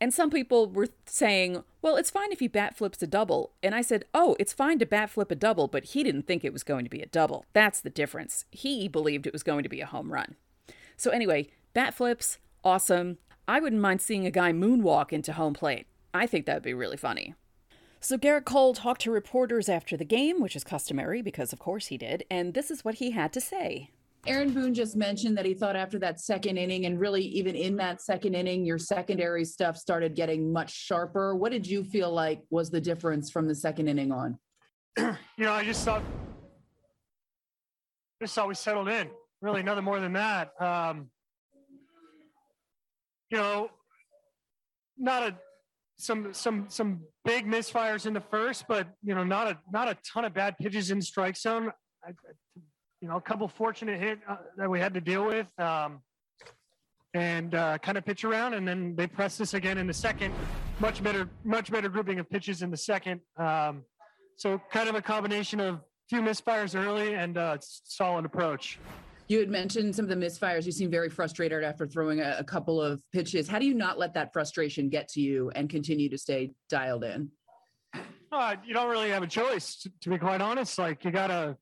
And 0.00 0.14
some 0.14 0.30
people 0.30 0.70
were 0.70 0.86
saying, 1.04 1.64
well, 1.80 1.96
it's 1.96 2.10
fine 2.10 2.30
if 2.30 2.38
he 2.38 2.46
bat 2.46 2.76
flips 2.76 3.02
a 3.02 3.06
double. 3.08 3.52
And 3.60 3.74
I 3.74 3.82
said, 3.82 4.04
oh, 4.14 4.36
it's 4.38 4.52
fine 4.52 4.78
to 4.78 4.86
bat 4.86 5.10
flip 5.10 5.32
a 5.32 5.36
double, 5.36 5.66
but 5.66 5.84
he 5.84 6.04
didn't 6.04 6.28
think 6.28 6.44
it 6.44 6.52
was 6.52 6.62
going 6.62 6.84
to 6.84 6.90
be 6.90 7.02
a 7.02 7.06
double. 7.06 7.44
That's 7.54 7.80
the 7.80 7.90
difference. 7.90 8.44
He 8.52 8.86
believed 8.86 9.26
it 9.26 9.32
was 9.32 9.42
going 9.42 9.64
to 9.64 9.68
be 9.68 9.80
a 9.80 9.86
home 9.86 10.12
run. 10.12 10.36
So, 10.96 11.10
anyway, 11.10 11.50
bat 11.74 11.94
flips, 11.94 12.38
awesome. 12.64 13.18
I 13.52 13.60
wouldn't 13.60 13.82
mind 13.82 14.00
seeing 14.00 14.24
a 14.24 14.30
guy 14.30 14.50
moonwalk 14.50 15.12
into 15.12 15.34
home 15.34 15.52
plate. 15.52 15.86
I 16.14 16.26
think 16.26 16.46
that 16.46 16.54
would 16.54 16.62
be 16.62 16.72
really 16.72 16.96
funny. 16.96 17.34
So 18.00 18.16
Gerrit 18.16 18.46
Cole 18.46 18.72
talked 18.72 19.02
to 19.02 19.10
reporters 19.10 19.68
after 19.68 19.94
the 19.94 20.06
game, 20.06 20.40
which 20.40 20.56
is 20.56 20.64
customary 20.64 21.20
because 21.20 21.52
of 21.52 21.58
course 21.58 21.88
he 21.88 21.98
did, 21.98 22.24
and 22.30 22.54
this 22.54 22.70
is 22.70 22.82
what 22.82 22.94
he 22.94 23.10
had 23.10 23.30
to 23.34 23.42
say. 23.42 23.90
Aaron 24.26 24.54
Boone 24.54 24.72
just 24.72 24.96
mentioned 24.96 25.36
that 25.36 25.44
he 25.44 25.52
thought 25.52 25.76
after 25.76 25.98
that 25.98 26.18
second 26.18 26.56
inning, 26.56 26.86
and 26.86 26.98
really 26.98 27.24
even 27.24 27.54
in 27.54 27.76
that 27.76 28.00
second 28.00 28.34
inning, 28.34 28.64
your 28.64 28.78
secondary 28.78 29.44
stuff 29.44 29.76
started 29.76 30.16
getting 30.16 30.50
much 30.50 30.72
sharper. 30.72 31.36
What 31.36 31.52
did 31.52 31.66
you 31.66 31.84
feel 31.84 32.10
like 32.10 32.40
was 32.48 32.70
the 32.70 32.80
difference 32.80 33.30
from 33.30 33.46
the 33.46 33.54
second 33.54 33.86
inning 33.86 34.12
on? 34.12 34.38
you 34.96 35.14
know, 35.36 35.52
I 35.52 35.62
just 35.62 35.84
thought, 35.84 36.02
just 38.18 38.34
thought 38.34 38.48
we 38.48 38.54
settled 38.54 38.88
in. 38.88 39.10
Really, 39.42 39.62
nothing 39.62 39.84
more 39.84 40.00
than 40.00 40.14
that. 40.14 40.52
Um, 40.58 41.10
you 43.32 43.38
know, 43.38 43.70
not 44.98 45.22
a 45.22 45.34
some 45.96 46.34
some 46.34 46.66
some 46.68 47.00
big 47.24 47.46
misfires 47.46 48.06
in 48.06 48.12
the 48.12 48.20
first, 48.20 48.66
but 48.68 48.86
you 49.02 49.14
know, 49.14 49.24
not 49.24 49.48
a 49.48 49.58
not 49.72 49.88
a 49.88 49.96
ton 50.12 50.24
of 50.24 50.34
bad 50.34 50.58
pitches 50.58 50.90
in 50.90 51.00
strike 51.00 51.36
zone. 51.36 51.72
I, 52.04 52.10
you 53.00 53.08
know, 53.08 53.16
a 53.16 53.20
couple 53.20 53.48
fortunate 53.48 53.98
hit 53.98 54.18
uh, 54.28 54.36
that 54.58 54.68
we 54.68 54.78
had 54.78 54.94
to 54.94 55.00
deal 55.00 55.26
with, 55.26 55.46
um, 55.58 56.02
and 57.14 57.54
uh, 57.54 57.78
kind 57.78 57.96
of 57.96 58.04
pitch 58.04 58.24
around, 58.24 58.54
and 58.54 58.68
then 58.68 58.94
they 58.96 59.06
pressed 59.06 59.40
us 59.40 59.54
again 59.54 59.78
in 59.78 59.86
the 59.86 59.94
second. 59.94 60.34
Much 60.78 61.02
better, 61.02 61.28
much 61.42 61.70
better 61.70 61.88
grouping 61.88 62.18
of 62.18 62.28
pitches 62.28 62.62
in 62.62 62.70
the 62.70 62.76
second. 62.76 63.20
Um, 63.38 63.82
so 64.36 64.60
kind 64.70 64.88
of 64.88 64.94
a 64.94 65.02
combination 65.02 65.58
of 65.58 65.80
few 66.08 66.20
misfires 66.20 66.78
early 66.78 67.14
and 67.14 67.38
uh, 67.38 67.56
solid 67.60 68.24
approach. 68.24 68.78
You 69.32 69.38
had 69.38 69.48
mentioned 69.48 69.96
some 69.96 70.04
of 70.04 70.10
the 70.10 70.26
misfires. 70.26 70.66
You 70.66 70.72
seem 70.72 70.90
very 70.90 71.08
frustrated 71.08 71.64
after 71.64 71.86
throwing 71.86 72.20
a, 72.20 72.36
a, 72.40 72.44
couple 72.44 72.82
of 72.82 73.00
pitches. 73.14 73.48
How 73.48 73.58
do 73.58 73.64
you 73.64 73.72
not 73.72 73.98
let 73.98 74.12
that 74.12 74.30
frustration 74.30 74.90
get 74.90 75.08
to 75.08 75.22
you 75.22 75.50
and 75.54 75.70
continue 75.70 76.10
to 76.10 76.18
stay 76.18 76.50
dialed 76.68 77.02
in? 77.02 77.30
Uh, 78.30 78.56
you 78.62 78.74
don't 78.74 78.90
really 78.90 79.08
have 79.08 79.22
a 79.22 79.26
choice, 79.26 79.88
to, 80.02 80.10
be 80.10 80.18
quite 80.18 80.42
honest. 80.42 80.78
Like 80.78 81.02
you 81.02 81.10
gotta, 81.10 81.56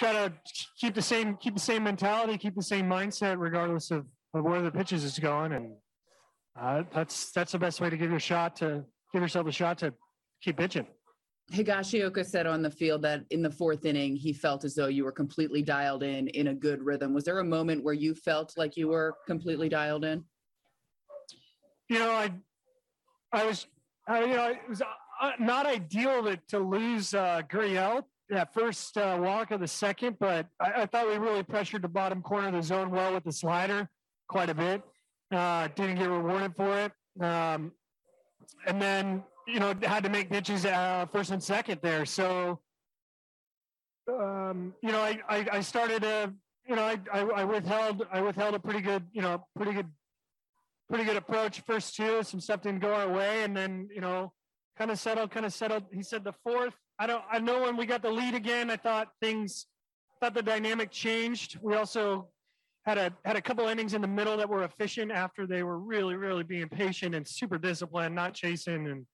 gotta 0.00 0.32
keep 0.76 0.96
the 0.96 1.02
same 1.02 1.36
keep 1.36 1.54
the 1.54 1.60
same 1.60 1.84
mentality, 1.84 2.36
keep 2.36 2.56
the 2.56 2.62
same 2.62 2.88
mindset, 2.88 3.36
regardless 3.38 3.92
of, 3.92 4.06
of 4.34 4.42
where 4.42 4.60
the 4.60 4.72
pitches 4.72 5.04
is 5.04 5.20
going, 5.20 5.52
and 5.52 5.70
uh, 6.60 6.82
that's 6.92 7.30
that's 7.30 7.52
the 7.52 7.60
best 7.60 7.80
way 7.80 7.90
to 7.90 7.96
give 7.96 8.10
you 8.10 8.16
a 8.16 8.20
shot 8.20 8.56
to 8.56 8.84
give 9.12 9.22
yourself 9.22 9.46
a 9.46 9.52
shot 9.52 9.78
to 9.78 9.94
keep 10.42 10.56
pitching. 10.56 10.86
Higashioka 11.52 12.26
said 12.26 12.46
on 12.46 12.60
the 12.62 12.70
field 12.70 13.02
that 13.02 13.24
in 13.30 13.42
the 13.42 13.50
fourth 13.50 13.86
inning, 13.86 14.16
he 14.16 14.32
felt 14.32 14.64
as 14.64 14.74
though 14.74 14.88
you 14.88 15.04
were 15.04 15.12
completely 15.12 15.62
dialed 15.62 16.02
in 16.02 16.28
in 16.28 16.48
a 16.48 16.54
good 16.54 16.82
rhythm. 16.82 17.14
Was 17.14 17.24
there 17.24 17.38
a 17.38 17.44
moment 17.44 17.82
where 17.82 17.94
you 17.94 18.14
felt 18.14 18.52
like 18.56 18.76
you 18.76 18.88
were 18.88 19.16
completely 19.26 19.68
dialed 19.68 20.04
in? 20.04 20.24
You 21.88 22.00
know, 22.00 22.10
I, 22.10 22.30
I 23.32 23.46
was, 23.46 23.66
I, 24.06 24.24
you 24.24 24.36
know, 24.36 24.50
it 24.50 24.58
was 24.68 24.82
uh, 24.82 25.30
not 25.38 25.64
ideal 25.64 26.22
to, 26.24 26.38
to 26.48 26.58
lose 26.58 27.14
uh, 27.14 27.40
Gurriel 27.48 28.04
that 28.28 28.52
first 28.52 28.98
uh, 28.98 29.18
walk 29.18 29.50
of 29.50 29.60
the 29.60 29.68
second, 29.68 30.16
but 30.20 30.46
I, 30.60 30.82
I, 30.82 30.86
thought 30.86 31.08
we 31.08 31.16
really 31.16 31.42
pressured 31.42 31.80
the 31.80 31.88
bottom 31.88 32.20
corner 32.20 32.48
of 32.48 32.52
the 32.52 32.62
zone 32.62 32.90
well 32.90 33.14
with 33.14 33.24
the 33.24 33.32
slider 33.32 33.88
quite 34.28 34.50
a 34.50 34.54
bit. 34.54 34.82
Uh, 35.32 35.68
didn't 35.74 35.96
get 35.96 36.10
rewarded 36.10 36.54
for 36.54 36.78
it. 36.78 36.92
Um, 37.24 37.72
and 38.66 38.80
then 38.80 39.22
you 39.48 39.58
know, 39.58 39.74
had 39.82 40.04
to 40.04 40.10
make 40.10 40.30
pitches 40.30 40.66
uh, 40.66 41.06
first 41.10 41.30
and 41.30 41.42
second 41.42 41.80
there. 41.82 42.04
So, 42.04 42.60
um, 44.08 44.74
you 44.82 44.92
know, 44.92 45.00
I, 45.00 45.18
I, 45.28 45.46
I 45.52 45.60
started 45.62 46.04
a, 46.04 46.32
you 46.68 46.76
know, 46.76 46.82
I, 46.82 46.98
I, 47.12 47.20
I, 47.20 47.44
withheld, 47.44 48.06
I 48.12 48.20
withheld 48.20 48.54
a 48.54 48.58
pretty 48.58 48.82
good, 48.82 49.04
you 49.12 49.22
know, 49.22 49.46
pretty 49.56 49.72
good, 49.72 49.90
pretty 50.90 51.04
good 51.04 51.16
approach 51.16 51.60
first 51.60 51.96
two. 51.96 52.22
Some 52.22 52.40
stuff 52.40 52.60
didn't 52.62 52.80
go 52.80 52.92
our 52.92 53.08
way, 53.08 53.42
and 53.42 53.56
then 53.56 53.88
you 53.92 54.02
know, 54.02 54.32
kind 54.76 54.90
of 54.90 54.98
settled, 54.98 55.30
kind 55.30 55.46
of 55.46 55.52
settled. 55.52 55.84
He 55.92 56.02
said 56.02 56.24
the 56.24 56.34
fourth. 56.44 56.74
I 56.98 57.06
don't. 57.06 57.24
I 57.30 57.38
know 57.38 57.62
when 57.62 57.76
we 57.76 57.86
got 57.86 58.02
the 58.02 58.10
lead 58.10 58.34
again, 58.34 58.70
I 58.70 58.76
thought 58.76 59.08
things, 59.22 59.66
thought 60.20 60.34
the 60.34 60.42
dynamic 60.42 60.90
changed. 60.90 61.58
We 61.62 61.74
also 61.74 62.28
had 62.84 62.98
a 62.98 63.12
had 63.24 63.36
a 63.36 63.42
couple 63.42 63.66
innings 63.68 63.94
in 63.94 64.02
the 64.02 64.08
middle 64.08 64.36
that 64.36 64.48
were 64.48 64.64
efficient 64.64 65.10
after 65.10 65.46
they 65.46 65.62
were 65.62 65.78
really, 65.78 66.16
really 66.16 66.44
being 66.44 66.68
patient 66.68 67.14
and 67.14 67.26
super 67.26 67.56
disciplined, 67.56 68.14
not 68.14 68.34
chasing 68.34 68.86
and 68.88 69.06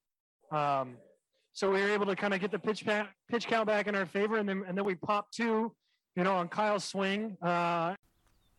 um, 0.50 0.96
so 1.52 1.70
we 1.70 1.80
were 1.80 1.90
able 1.90 2.06
to 2.06 2.16
kind 2.16 2.34
of 2.34 2.40
get 2.40 2.50
the 2.50 2.58
pitch 2.58 2.84
back, 2.84 3.14
pitch 3.30 3.46
count 3.46 3.66
back 3.66 3.86
in 3.86 3.94
our 3.94 4.06
favor, 4.06 4.38
and 4.38 4.48
then 4.48 4.64
and 4.66 4.76
then 4.76 4.84
we 4.84 4.94
popped 4.94 5.34
two, 5.34 5.72
you 6.16 6.24
know, 6.24 6.34
on 6.34 6.48
Kyle's 6.48 6.84
swing. 6.84 7.36
Uh, 7.40 7.94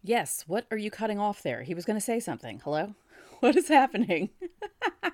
yes. 0.03 0.43
What 0.47 0.65
are 0.71 0.77
you 0.77 0.91
cutting 0.91 1.19
off 1.19 1.43
there? 1.43 1.63
He 1.63 1.73
was 1.73 1.85
going 1.85 1.97
to 1.97 2.05
say 2.05 2.19
something. 2.19 2.61
Hello. 2.63 2.95
What 3.41 3.57
is 3.57 3.67
happening? 3.67 4.29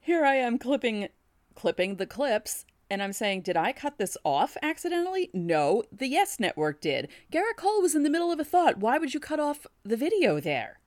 Here 0.00 0.24
I 0.24 0.34
am 0.34 0.58
clipping 0.58 1.08
clipping 1.54 1.96
the 1.96 2.06
clips 2.06 2.66
and 2.90 3.02
I'm 3.02 3.12
saying, 3.12 3.42
did 3.42 3.56
I 3.56 3.72
cut 3.72 3.98
this 3.98 4.16
off 4.24 4.56
accidentally? 4.62 5.30
No, 5.34 5.82
the 5.92 6.06
Yes 6.06 6.40
Network 6.40 6.80
did. 6.80 7.08
Gerrit 7.30 7.56
Cole 7.56 7.82
was 7.82 7.94
in 7.94 8.02
the 8.02 8.10
middle 8.10 8.32
of 8.32 8.40
a 8.40 8.44
thought. 8.44 8.78
Why 8.78 8.98
would 8.98 9.12
you 9.12 9.20
cut 9.20 9.40
off 9.40 9.66
the 9.84 9.96
video 9.96 10.40
there? 10.40 10.80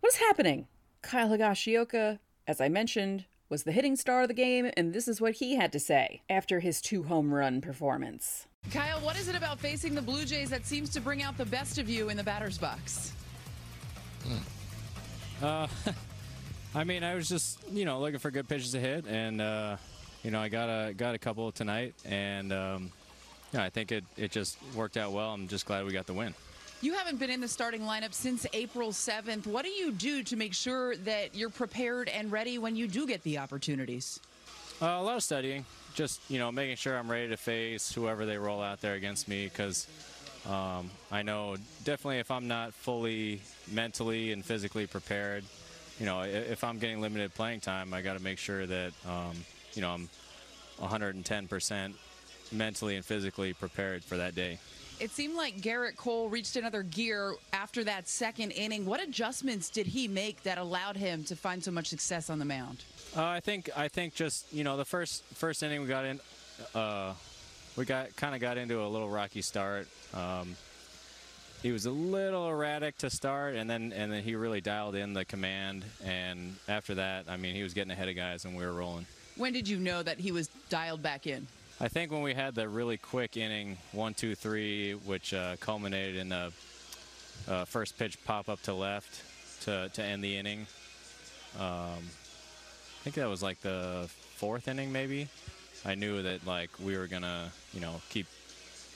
What 0.00 0.12
is 0.12 0.20
happening? 0.20 0.68
Kyle 1.02 1.28
Higashioka, 1.28 2.18
as 2.46 2.60
I 2.60 2.68
mentioned, 2.68 3.26
was 3.48 3.62
the 3.62 3.72
hitting 3.72 3.96
star 3.96 4.22
of 4.22 4.28
the 4.28 4.34
game, 4.34 4.70
and 4.76 4.92
this 4.92 5.08
is 5.08 5.20
what 5.20 5.34
he 5.34 5.56
had 5.56 5.72
to 5.72 5.80
say 5.80 6.22
after 6.28 6.60
his 6.60 6.80
two 6.80 7.04
home 7.04 7.32
run 7.32 7.60
performance. 7.60 8.46
Kyle, 8.70 9.00
what 9.00 9.18
is 9.18 9.28
it 9.28 9.34
about 9.34 9.58
facing 9.58 9.94
the 9.94 10.02
Blue 10.02 10.24
Jays 10.24 10.50
that 10.50 10.66
seems 10.66 10.90
to 10.90 11.00
bring 11.00 11.22
out 11.22 11.38
the 11.38 11.46
best 11.46 11.78
of 11.78 11.88
you 11.88 12.10
in 12.10 12.16
the 12.16 12.22
batter's 12.22 12.58
box? 12.58 13.12
Hmm. 14.24 15.44
Uh, 15.44 15.66
I 16.74 16.84
mean, 16.84 17.02
I 17.02 17.14
was 17.14 17.28
just 17.28 17.58
you 17.70 17.84
know 17.84 18.00
looking 18.00 18.18
for 18.18 18.30
good 18.30 18.48
pitches 18.48 18.72
to 18.72 18.80
hit, 18.80 19.06
and 19.06 19.40
uh, 19.40 19.76
you 20.22 20.30
know 20.30 20.40
I 20.40 20.48
got 20.48 20.68
a 20.68 20.92
got 20.92 21.14
a 21.14 21.18
couple 21.18 21.50
tonight, 21.50 21.94
and 22.04 22.52
um, 22.52 22.92
yeah, 23.52 23.64
I 23.64 23.70
think 23.70 23.92
it 23.92 24.04
it 24.16 24.30
just 24.30 24.58
worked 24.74 24.96
out 24.96 25.12
well. 25.12 25.32
I'm 25.32 25.48
just 25.48 25.64
glad 25.64 25.86
we 25.86 25.92
got 25.92 26.06
the 26.06 26.14
win. 26.14 26.34
You 26.80 26.94
haven't 26.94 27.18
been 27.18 27.30
in 27.30 27.40
the 27.40 27.48
starting 27.48 27.80
lineup 27.80 28.14
since 28.14 28.46
April 28.52 28.90
7th. 28.90 29.48
What 29.48 29.64
do 29.64 29.70
you 29.70 29.90
do 29.90 30.22
to 30.22 30.36
make 30.36 30.54
sure 30.54 30.94
that 30.98 31.34
you're 31.34 31.50
prepared 31.50 32.08
and 32.08 32.30
ready 32.30 32.56
when 32.56 32.76
you 32.76 32.86
do 32.86 33.04
get 33.04 33.24
the 33.24 33.38
opportunities? 33.38 34.20
Uh, 34.80 34.86
a 34.86 35.02
lot 35.02 35.16
of 35.16 35.24
studying, 35.24 35.66
just 35.94 36.20
you 36.30 36.38
know, 36.38 36.52
making 36.52 36.76
sure 36.76 36.96
I'm 36.96 37.10
ready 37.10 37.30
to 37.30 37.36
face 37.36 37.92
whoever 37.92 38.26
they 38.26 38.38
roll 38.38 38.62
out 38.62 38.80
there 38.80 38.94
against 38.94 39.26
me, 39.26 39.46
because 39.46 39.88
um, 40.48 40.88
I 41.10 41.22
know 41.22 41.56
definitely 41.82 42.20
if 42.20 42.30
I'm 42.30 42.46
not 42.46 42.72
fully 42.74 43.40
mentally 43.72 44.30
and 44.30 44.44
physically 44.44 44.86
prepared, 44.86 45.42
you 45.98 46.06
know, 46.06 46.22
if 46.22 46.62
I'm 46.62 46.78
getting 46.78 47.00
limited 47.00 47.34
playing 47.34 47.58
time, 47.58 47.92
I 47.92 48.02
got 48.02 48.16
to 48.16 48.22
make 48.22 48.38
sure 48.38 48.66
that 48.66 48.92
um, 49.04 49.34
you 49.74 49.82
know 49.82 49.90
I'm 49.90 50.08
110% 50.80 51.94
mentally 52.52 52.94
and 52.94 53.04
physically 53.04 53.52
prepared 53.52 54.04
for 54.04 54.18
that 54.18 54.36
day. 54.36 54.60
It 55.00 55.12
seemed 55.12 55.36
like 55.36 55.60
Gerrit 55.60 55.96
Cole 55.96 56.28
reached 56.28 56.56
another 56.56 56.82
gear 56.82 57.34
after 57.52 57.84
that 57.84 58.08
second 58.08 58.50
inning. 58.50 58.84
What 58.84 59.00
adjustments 59.00 59.70
did 59.70 59.86
he 59.86 60.08
make 60.08 60.42
that 60.42 60.58
allowed 60.58 60.96
him 60.96 61.22
to 61.24 61.36
find 61.36 61.62
so 61.62 61.70
much 61.70 61.86
success 61.86 62.30
on 62.30 62.40
the 62.40 62.44
mound? 62.44 62.82
Uh, 63.16 63.24
I 63.24 63.40
think 63.40 63.70
I 63.76 63.88
think 63.88 64.14
just 64.14 64.52
you 64.52 64.64
know 64.64 64.76
the 64.76 64.84
first 64.84 65.22
first 65.34 65.62
inning 65.62 65.82
we 65.82 65.86
got 65.86 66.04
in, 66.04 66.20
uh, 66.74 67.14
we 67.76 67.84
got 67.84 68.16
kind 68.16 68.34
of 68.34 68.40
got 68.40 68.58
into 68.58 68.82
a 68.82 68.88
little 68.88 69.08
rocky 69.08 69.40
start. 69.40 69.86
Um, 70.12 70.56
he 71.62 71.70
was 71.70 71.86
a 71.86 71.90
little 71.90 72.48
erratic 72.48 72.98
to 72.98 73.10
start, 73.10 73.54
and 73.54 73.70
then 73.70 73.92
and 73.92 74.12
then 74.12 74.22
he 74.22 74.34
really 74.34 74.60
dialed 74.60 74.96
in 74.96 75.12
the 75.12 75.24
command. 75.24 75.84
And 76.04 76.56
after 76.68 76.96
that, 76.96 77.26
I 77.28 77.36
mean, 77.36 77.54
he 77.54 77.62
was 77.62 77.72
getting 77.72 77.92
ahead 77.92 78.08
of 78.08 78.16
guys, 78.16 78.44
and 78.44 78.56
we 78.56 78.64
were 78.64 78.72
rolling. 78.72 79.06
When 79.36 79.52
did 79.52 79.68
you 79.68 79.78
know 79.78 80.02
that 80.02 80.18
he 80.18 80.32
was 80.32 80.48
dialed 80.68 81.02
back 81.02 81.28
in? 81.28 81.46
I 81.80 81.86
think 81.86 82.10
when 82.10 82.22
we 82.22 82.34
had 82.34 82.56
the 82.56 82.68
really 82.68 82.96
quick 82.96 83.36
inning, 83.36 83.76
one, 83.92 84.12
two, 84.12 84.34
three, 84.34 84.94
which 84.94 85.32
uh, 85.32 85.56
culminated 85.60 86.16
in 86.16 86.28
the 86.28 86.52
uh, 87.46 87.64
first 87.66 87.96
pitch 87.96 88.18
pop 88.24 88.48
up 88.48 88.60
to 88.62 88.74
left 88.74 89.22
to, 89.62 89.88
to 89.94 90.02
end 90.02 90.24
the 90.24 90.36
inning. 90.36 90.66
Um, 91.56 92.00
I 92.00 93.04
think 93.04 93.14
that 93.14 93.28
was 93.28 93.44
like 93.44 93.60
the 93.60 94.10
fourth 94.36 94.66
inning, 94.66 94.90
maybe. 94.90 95.28
I 95.84 95.94
knew 95.94 96.20
that 96.22 96.44
like 96.46 96.70
we 96.82 96.96
were 96.98 97.06
gonna, 97.06 97.52
you 97.72 97.80
know, 97.80 98.00
keep 98.10 98.26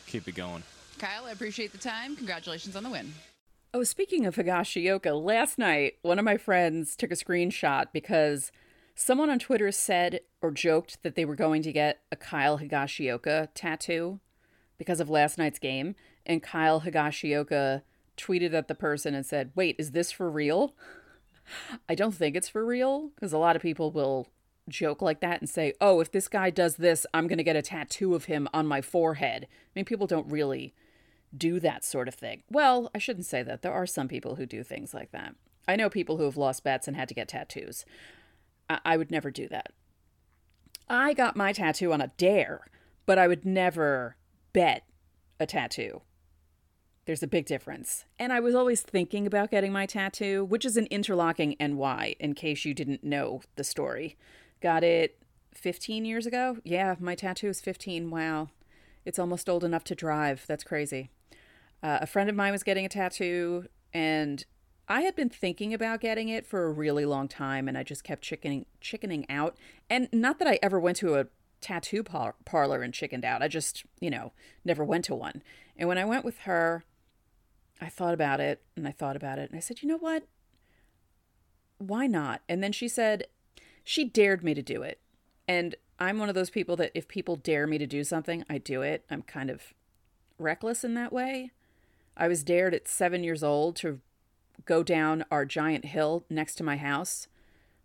keep 0.08 0.26
it 0.26 0.34
going. 0.34 0.64
Kyle, 0.98 1.24
I 1.24 1.30
appreciate 1.30 1.70
the 1.70 1.78
time. 1.78 2.16
Congratulations 2.16 2.74
on 2.74 2.82
the 2.82 2.90
win. 2.90 3.12
Oh, 3.72 3.84
speaking 3.84 4.26
of 4.26 4.34
Higashioka, 4.34 5.24
last 5.24 5.56
night 5.56 5.94
one 6.02 6.18
of 6.18 6.24
my 6.24 6.36
friends 6.36 6.96
took 6.96 7.12
a 7.12 7.14
screenshot 7.14 7.86
because 7.92 8.50
someone 8.94 9.30
on 9.30 9.38
Twitter 9.38 9.70
said 9.72 10.20
or 10.40 10.50
joked 10.50 11.02
that 11.02 11.14
they 11.14 11.24
were 11.24 11.36
going 11.36 11.62
to 11.62 11.72
get 11.72 12.00
a 12.10 12.16
Kyle 12.16 12.58
Higashioka 12.58 13.48
tattoo 13.54 14.20
because 14.78 15.00
of 15.00 15.10
last 15.10 15.38
night's 15.38 15.58
game. 15.58 15.94
And 16.26 16.42
Kyle 16.42 16.82
Higashioka 16.82 17.82
tweeted 18.16 18.52
at 18.52 18.68
the 18.68 18.74
person 18.74 19.14
and 19.14 19.24
said, 19.24 19.52
Wait, 19.54 19.76
is 19.78 19.92
this 19.92 20.12
for 20.12 20.30
real? 20.30 20.74
I 21.88 21.94
don't 21.94 22.14
think 22.14 22.36
it's 22.36 22.48
for 22.48 22.64
real 22.64 23.10
because 23.14 23.32
a 23.32 23.38
lot 23.38 23.56
of 23.56 23.62
people 23.62 23.90
will 23.90 24.28
joke 24.68 25.02
like 25.02 25.20
that 25.20 25.40
and 25.40 25.48
say, 25.48 25.74
Oh, 25.80 26.00
if 26.00 26.12
this 26.12 26.28
guy 26.28 26.50
does 26.50 26.76
this, 26.76 27.06
I'm 27.12 27.26
going 27.26 27.38
to 27.38 27.44
get 27.44 27.56
a 27.56 27.62
tattoo 27.62 28.14
of 28.14 28.26
him 28.26 28.48
on 28.52 28.66
my 28.66 28.80
forehead. 28.80 29.46
I 29.50 29.68
mean, 29.74 29.84
people 29.84 30.06
don't 30.06 30.30
really 30.30 30.74
do 31.36 31.58
that 31.60 31.84
sort 31.84 32.08
of 32.08 32.14
thing. 32.14 32.42
Well, 32.50 32.90
I 32.94 32.98
shouldn't 32.98 33.26
say 33.26 33.42
that. 33.42 33.62
There 33.62 33.72
are 33.72 33.86
some 33.86 34.08
people 34.08 34.36
who 34.36 34.46
do 34.46 34.62
things 34.62 34.92
like 34.92 35.12
that. 35.12 35.34
I 35.66 35.76
know 35.76 35.88
people 35.88 36.18
who 36.18 36.24
have 36.24 36.36
lost 36.36 36.64
bets 36.64 36.88
and 36.88 36.96
had 36.96 37.08
to 37.08 37.14
get 37.14 37.28
tattoos. 37.28 37.84
I, 38.72 38.94
I 38.94 38.96
would 38.96 39.10
never 39.10 39.30
do 39.30 39.48
that. 39.48 39.72
I 40.88 41.14
got 41.14 41.36
my 41.36 41.52
tattoo 41.52 41.92
on 41.92 42.00
a 42.00 42.12
dare, 42.16 42.66
but 43.06 43.18
I 43.18 43.28
would 43.28 43.44
never 43.44 44.16
bet 44.52 44.84
a 45.40 45.46
tattoo. 45.46 46.02
There's 47.04 47.22
a 47.22 47.28
big 47.28 47.46
difference. 47.46 48.04
And 48.18 48.32
I 48.32 48.40
was 48.40 48.54
always 48.54 48.82
thinking 48.82 49.26
about 49.26 49.50
getting 49.50 49.72
my 49.72 49.86
tattoo, 49.86 50.44
which 50.44 50.64
is 50.64 50.76
an 50.76 50.86
interlocking 50.86 51.56
NY, 51.58 52.14
in 52.20 52.34
case 52.34 52.64
you 52.64 52.74
didn't 52.74 53.02
know 53.02 53.42
the 53.56 53.64
story. 53.64 54.16
Got 54.60 54.84
it 54.84 55.18
15 55.54 56.04
years 56.04 56.26
ago? 56.26 56.58
Yeah, 56.64 56.94
my 57.00 57.14
tattoo 57.14 57.48
is 57.48 57.60
15. 57.60 58.10
Wow. 58.10 58.50
It's 59.04 59.18
almost 59.18 59.48
old 59.48 59.64
enough 59.64 59.82
to 59.84 59.96
drive. 59.96 60.44
That's 60.46 60.62
crazy. 60.62 61.10
Uh, 61.82 61.98
a 62.02 62.06
friend 62.06 62.30
of 62.30 62.36
mine 62.36 62.52
was 62.52 62.62
getting 62.62 62.86
a 62.86 62.88
tattoo, 62.88 63.66
and 63.92 64.44
I 64.88 65.02
had 65.02 65.14
been 65.14 65.30
thinking 65.30 65.72
about 65.72 66.00
getting 66.00 66.28
it 66.28 66.46
for 66.46 66.64
a 66.64 66.72
really 66.72 67.04
long 67.04 67.28
time, 67.28 67.68
and 67.68 67.78
I 67.78 67.82
just 67.82 68.04
kept 68.04 68.22
chickening, 68.22 68.66
chickening 68.80 69.24
out. 69.30 69.56
And 69.88 70.08
not 70.12 70.38
that 70.38 70.48
I 70.48 70.58
ever 70.62 70.78
went 70.80 70.96
to 70.98 71.14
a 71.14 71.26
tattoo 71.62 72.02
par- 72.02 72.34
parlor 72.44 72.82
and 72.82 72.92
chickened 72.92 73.24
out. 73.24 73.42
I 73.42 73.48
just, 73.48 73.84
you 74.00 74.10
know, 74.10 74.32
never 74.64 74.84
went 74.84 75.06
to 75.06 75.14
one. 75.14 75.42
And 75.76 75.88
when 75.88 75.96
I 75.96 76.04
went 76.04 76.24
with 76.24 76.40
her, 76.40 76.84
I 77.80 77.88
thought 77.88 78.14
about 78.14 78.40
it 78.40 78.62
and 78.76 78.86
I 78.86 78.92
thought 78.92 79.16
about 79.16 79.38
it 79.38 79.50
and 79.50 79.56
I 79.56 79.60
said, 79.60 79.82
you 79.82 79.88
know 79.88 79.98
what? 79.98 80.24
Why 81.78 82.06
not? 82.06 82.42
And 82.48 82.62
then 82.62 82.72
she 82.72 82.86
said, 82.86 83.26
she 83.82 84.04
dared 84.04 84.44
me 84.44 84.54
to 84.54 84.62
do 84.62 84.82
it. 84.82 85.00
And 85.48 85.74
I'm 85.98 86.18
one 86.18 86.28
of 86.28 86.34
those 86.34 86.50
people 86.50 86.76
that 86.76 86.92
if 86.94 87.08
people 87.08 87.36
dare 87.36 87.66
me 87.66 87.78
to 87.78 87.86
do 87.86 88.04
something, 88.04 88.44
I 88.48 88.58
do 88.58 88.82
it. 88.82 89.04
I'm 89.10 89.22
kind 89.22 89.50
of 89.50 89.74
reckless 90.38 90.84
in 90.84 90.94
that 90.94 91.12
way. 91.12 91.50
I 92.16 92.28
was 92.28 92.44
dared 92.44 92.74
at 92.74 92.86
seven 92.86 93.24
years 93.24 93.42
old 93.42 93.76
to 93.76 94.00
go 94.64 94.82
down 94.82 95.24
our 95.30 95.44
giant 95.44 95.86
hill 95.86 96.24
next 96.30 96.54
to 96.56 96.64
my 96.64 96.76
house, 96.76 97.28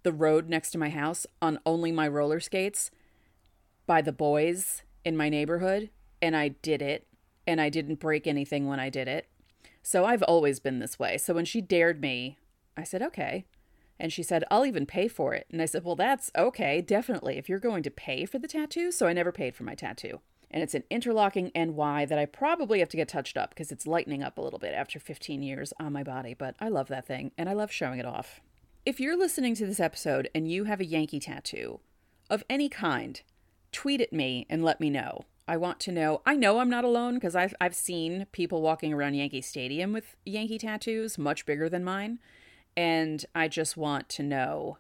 the 0.04 0.12
road 0.12 0.50
next 0.50 0.72
to 0.72 0.78
my 0.78 0.90
house, 0.90 1.28
on 1.42 1.60
only 1.66 1.92
my 1.92 2.08
roller 2.08 2.40
skates 2.40 2.92
by 3.86 4.02
the 4.02 4.12
boys 4.12 4.84
in 5.04 5.18
my 5.18 5.30
neighborhood. 5.30 5.90
And 6.22 6.36
I 6.36 6.50
did 6.50 6.82
it. 6.82 7.08
And 7.46 7.62
I 7.62 7.70
didn't 7.70 8.02
break 8.02 8.28
anything 8.28 8.68
when 8.68 8.80
I 8.80 8.90
did 8.90 9.08
it. 9.08 9.28
So 9.82 10.04
I've 10.04 10.24
always 10.24 10.60
been 10.60 10.80
this 10.80 11.00
way. 11.00 11.18
So 11.18 11.34
when 11.34 11.46
she 11.46 11.62
dared 11.62 12.02
me, 12.02 12.38
I 12.76 12.84
said, 12.84 13.02
okay. 13.02 13.46
And 13.98 14.12
she 14.12 14.22
said, 14.22 14.44
I'll 14.52 14.66
even 14.66 14.86
pay 14.86 15.08
for 15.08 15.34
it. 15.34 15.48
And 15.50 15.62
I 15.62 15.66
said, 15.66 15.86
well, 15.86 15.96
that's 15.96 16.30
okay, 16.38 16.82
definitely, 16.82 17.38
if 17.38 17.48
you're 17.48 17.58
going 17.58 17.84
to 17.84 17.90
pay 17.90 18.26
for 18.26 18.38
the 18.38 18.50
tattoo. 18.50 18.92
So 18.92 19.08
I 19.08 19.14
never 19.14 19.32
paid 19.32 19.56
for 19.56 19.64
my 19.64 19.76
tattoo. 19.76 20.20
And 20.50 20.64
it's 20.64 20.74
an 20.74 20.84
interlocking 20.90 21.52
NY 21.54 22.06
that 22.06 22.18
I 22.18 22.26
probably 22.26 22.80
have 22.80 22.90
to 22.90 22.98
get 22.98 23.10
touched 23.10 23.38
up 23.38 23.50
because 23.50 23.72
it's 23.72 23.86
lightening 23.86 24.24
up 24.24 24.38
a 24.38 24.42
little 24.42 24.60
bit 24.60 24.74
after 24.74 25.00
15 25.00 25.44
years 25.44 25.74
on 25.80 25.94
my 25.94 26.04
body. 26.04 26.34
But 26.34 26.56
I 26.60 26.70
love 26.70 26.88
that 26.88 27.06
thing 27.06 27.32
and 27.38 27.50
I 27.50 27.54
love 27.54 27.72
showing 27.72 28.00
it 28.00 28.06
off. 28.06 28.40
If 28.86 29.00
you're 29.00 29.18
listening 29.18 29.56
to 29.56 29.66
this 29.66 29.82
episode 29.82 30.30
and 30.34 30.50
you 30.50 30.64
have 30.64 30.80
a 30.80 30.86
Yankee 30.86 31.20
tattoo 31.20 31.82
of 32.30 32.44
any 32.50 32.70
kind, 32.70 33.22
tweet 33.72 34.00
at 34.00 34.14
me 34.14 34.46
and 34.50 34.64
let 34.64 34.80
me 34.80 34.90
know. 34.90 35.26
I 35.48 35.58
want 35.58 35.80
to 35.82 35.92
know. 35.92 36.22
I 36.26 36.36
know 36.36 36.60
I'm 36.60 36.70
not 36.70 36.84
alone 36.84 37.16
because 37.16 37.36
I've 37.36 37.54
I've 37.62 37.76
seen 37.76 38.28
people 38.32 38.62
walking 38.62 38.94
around 38.94 39.16
Yankee 39.16 39.42
Stadium 39.42 39.94
with 39.94 40.16
Yankee 40.26 40.58
tattoos 40.58 41.18
much 41.18 41.46
bigger 41.46 41.70
than 41.70 41.86
mine, 41.86 42.20
and 42.76 43.26
I 43.34 43.48
just 43.48 43.78
want 43.78 44.10
to 44.10 44.24
know 44.24 44.78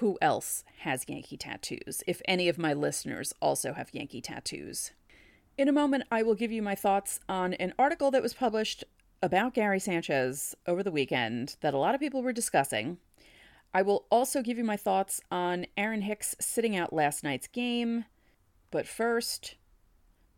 who 0.00 0.16
else 0.22 0.64
has 0.78 1.04
Yankee 1.06 1.36
tattoos. 1.36 2.02
If 2.06 2.22
any 2.24 2.48
of 2.48 2.56
my 2.56 2.72
listeners 2.72 3.34
also 3.40 3.74
have 3.74 3.92
Yankee 3.92 4.22
tattoos. 4.22 4.92
In 5.58 5.68
a 5.68 5.72
moment, 5.72 6.04
I 6.10 6.22
will 6.22 6.34
give 6.34 6.50
you 6.50 6.62
my 6.62 6.74
thoughts 6.74 7.20
on 7.28 7.52
an 7.54 7.74
article 7.78 8.10
that 8.10 8.22
was 8.22 8.32
published 8.32 8.82
about 9.22 9.52
Gary 9.52 9.78
Sanchez 9.78 10.54
over 10.66 10.82
the 10.82 10.90
weekend 10.90 11.56
that 11.60 11.74
a 11.74 11.78
lot 11.78 11.94
of 11.94 12.00
people 12.00 12.22
were 12.22 12.32
discussing. 12.32 12.96
I 13.74 13.82
will 13.82 14.06
also 14.10 14.40
give 14.40 14.56
you 14.56 14.64
my 14.64 14.78
thoughts 14.78 15.20
on 15.30 15.66
Aaron 15.76 16.00
Hicks 16.00 16.34
sitting 16.40 16.74
out 16.74 16.94
last 16.94 17.22
night's 17.22 17.46
game. 17.46 18.06
But 18.70 18.86
first, 18.86 19.56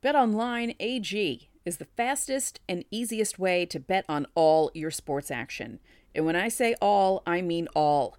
BetOnline 0.03 0.75
AG 0.81 1.51
is 1.65 1.77
the 1.77 1.85
fastest 1.85 2.59
and 2.69 2.85
easiest 2.91 3.39
way 3.39 3.65
to 3.67 3.79
bet 3.79 4.05
on 4.09 4.27
all 4.35 4.73
your 4.75 4.91
sports 4.91 5.31
action. 5.31 5.79
And 6.17 6.27
when 6.27 6.35
I 6.35 6.49
say 6.49 6.75
all, 6.83 7.23
I 7.25 7.43
mean 7.43 7.69
all. 7.77 8.17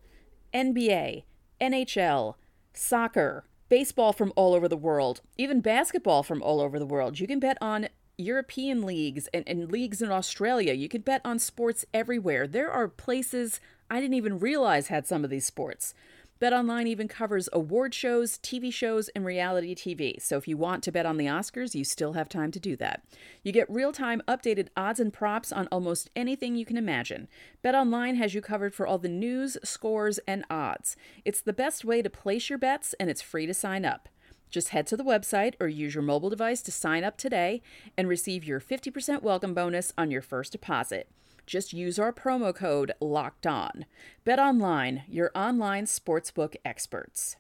NBA, 0.53 1.23
NHL, 1.63 2.35
soccer, 2.73 3.45
baseball 3.69 4.11
from 4.11 4.33
all 4.35 4.53
over 4.53 4.67
the 4.67 4.75
world, 4.75 5.21
even 5.37 5.61
basketball 5.61 6.21
from 6.21 6.43
all 6.43 6.59
over 6.59 6.77
the 6.77 6.85
world. 6.85 7.19
You 7.19 7.25
can 7.25 7.39
bet 7.39 7.57
on 7.61 7.87
European 8.17 8.85
leagues 8.85 9.27
and, 9.33 9.47
and 9.47 9.71
leagues 9.71 10.01
in 10.01 10.11
Australia. 10.11 10.73
You 10.73 10.89
can 10.89 11.01
bet 11.01 11.21
on 11.23 11.39
sports 11.39 11.85
everywhere. 11.93 12.47
There 12.47 12.69
are 12.69 12.89
places 12.89 13.61
I 13.89 14.01
didn't 14.01 14.15
even 14.15 14.39
realize 14.39 14.87
had 14.87 15.07
some 15.07 15.23
of 15.23 15.29
these 15.29 15.45
sports. 15.45 15.93
BetOnline 16.43 16.87
even 16.87 17.07
covers 17.07 17.47
award 17.53 17.93
shows, 17.93 18.37
TV 18.39 18.71
shows, 18.73 19.07
and 19.15 19.23
reality 19.23 19.73
TV. 19.73 20.21
So 20.21 20.35
if 20.35 20.45
you 20.45 20.57
want 20.57 20.83
to 20.83 20.91
bet 20.91 21.05
on 21.05 21.15
the 21.15 21.27
Oscars, 21.27 21.73
you 21.73 21.85
still 21.85 22.11
have 22.13 22.27
time 22.27 22.51
to 22.51 22.59
do 22.59 22.75
that. 22.75 23.01
You 23.43 23.53
get 23.53 23.69
real-time 23.69 24.21
updated 24.27 24.67
odds 24.75 24.99
and 24.99 25.13
props 25.13 25.53
on 25.53 25.69
almost 25.71 26.09
anything 26.17 26.57
you 26.57 26.65
can 26.65 26.75
imagine. 26.75 27.29
BetOnline 27.63 28.17
has 28.17 28.33
you 28.33 28.41
covered 28.41 28.75
for 28.75 28.85
all 28.85 28.97
the 28.97 29.07
news, 29.07 29.57
scores, 29.63 30.19
and 30.27 30.43
odds. 30.49 30.97
It's 31.23 31.39
the 31.39 31.53
best 31.53 31.85
way 31.85 32.01
to 32.01 32.09
place 32.09 32.49
your 32.49 32.59
bets 32.59 32.93
and 32.99 33.09
it's 33.09 33.21
free 33.21 33.45
to 33.45 33.53
sign 33.53 33.85
up. 33.85 34.09
Just 34.49 34.69
head 34.69 34.85
to 34.87 34.97
the 34.97 35.05
website 35.05 35.53
or 35.61 35.69
use 35.69 35.95
your 35.95 36.03
mobile 36.03 36.29
device 36.29 36.61
to 36.63 36.73
sign 36.73 37.05
up 37.05 37.15
today 37.15 37.61
and 37.97 38.09
receive 38.09 38.43
your 38.43 38.59
50% 38.59 39.21
welcome 39.21 39.53
bonus 39.53 39.93
on 39.97 40.11
your 40.11 40.21
first 40.21 40.51
deposit. 40.51 41.07
Just 41.45 41.73
use 41.73 41.99
our 41.99 42.13
promo 42.13 42.53
code 42.53 42.93
LOCKED 42.99 43.47
ON. 43.47 43.85
Bet 44.23 44.39
online, 44.39 45.03
your 45.07 45.31
online 45.35 45.85
sportsbook 45.85 46.55
experts. 46.63 47.35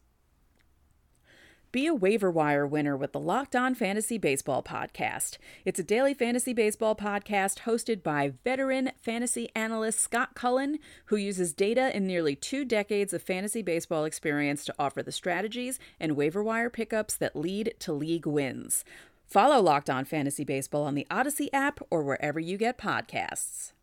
Be 1.73 1.87
a 1.87 1.95
waiver 1.95 2.29
wire 2.29 2.67
winner 2.67 2.95
with 2.95 3.13
the 3.13 3.19
Locked 3.19 3.55
On 3.55 3.73
Fantasy 3.73 4.19
Baseball 4.19 4.61
podcast. 4.61 5.39
It's 5.65 5.79
a 5.79 5.83
daily 5.83 6.13
fantasy 6.13 6.53
baseball 6.53 6.95
podcast 6.95 7.61
hosted 7.61 8.03
by 8.03 8.33
veteran 8.43 8.91
fantasy 9.01 9.49
analyst 9.55 9.99
Scott 9.99 10.35
Cullen, 10.35 10.77
who 11.05 11.15
uses 11.15 11.51
data 11.51 11.89
and 11.91 12.05
nearly 12.05 12.35
two 12.35 12.63
decades 12.63 13.11
of 13.11 13.23
fantasy 13.23 13.63
baseball 13.63 14.05
experience 14.05 14.65
to 14.65 14.75
offer 14.77 15.01
the 15.01 15.11
strategies 15.11 15.79
and 15.99 16.15
waiver 16.15 16.43
wire 16.43 16.69
pickups 16.69 17.15
that 17.15 17.35
lead 17.35 17.73
to 17.79 17.91
league 17.91 18.27
wins. 18.27 18.85
Follow 19.25 19.59
Locked 19.59 19.89
On 19.89 20.05
Fantasy 20.05 20.43
Baseball 20.43 20.83
on 20.83 20.93
the 20.93 21.07
Odyssey 21.09 21.51
app 21.51 21.79
or 21.89 22.03
wherever 22.03 22.39
you 22.39 22.55
get 22.55 22.77
podcasts. 22.77 23.73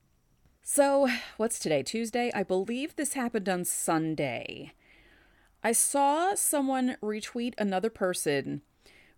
So, 0.63 1.09
what's 1.37 1.59
today? 1.59 1.83
Tuesday? 1.83 2.31
I 2.35 2.43
believe 2.43 2.95
this 2.95 3.15
happened 3.15 3.49
on 3.49 3.65
Sunday. 3.65 4.73
I 5.65 5.73
saw 5.73 6.35
someone 6.35 6.97
retweet 7.03 7.55
another 7.59 7.91
person 7.91 8.63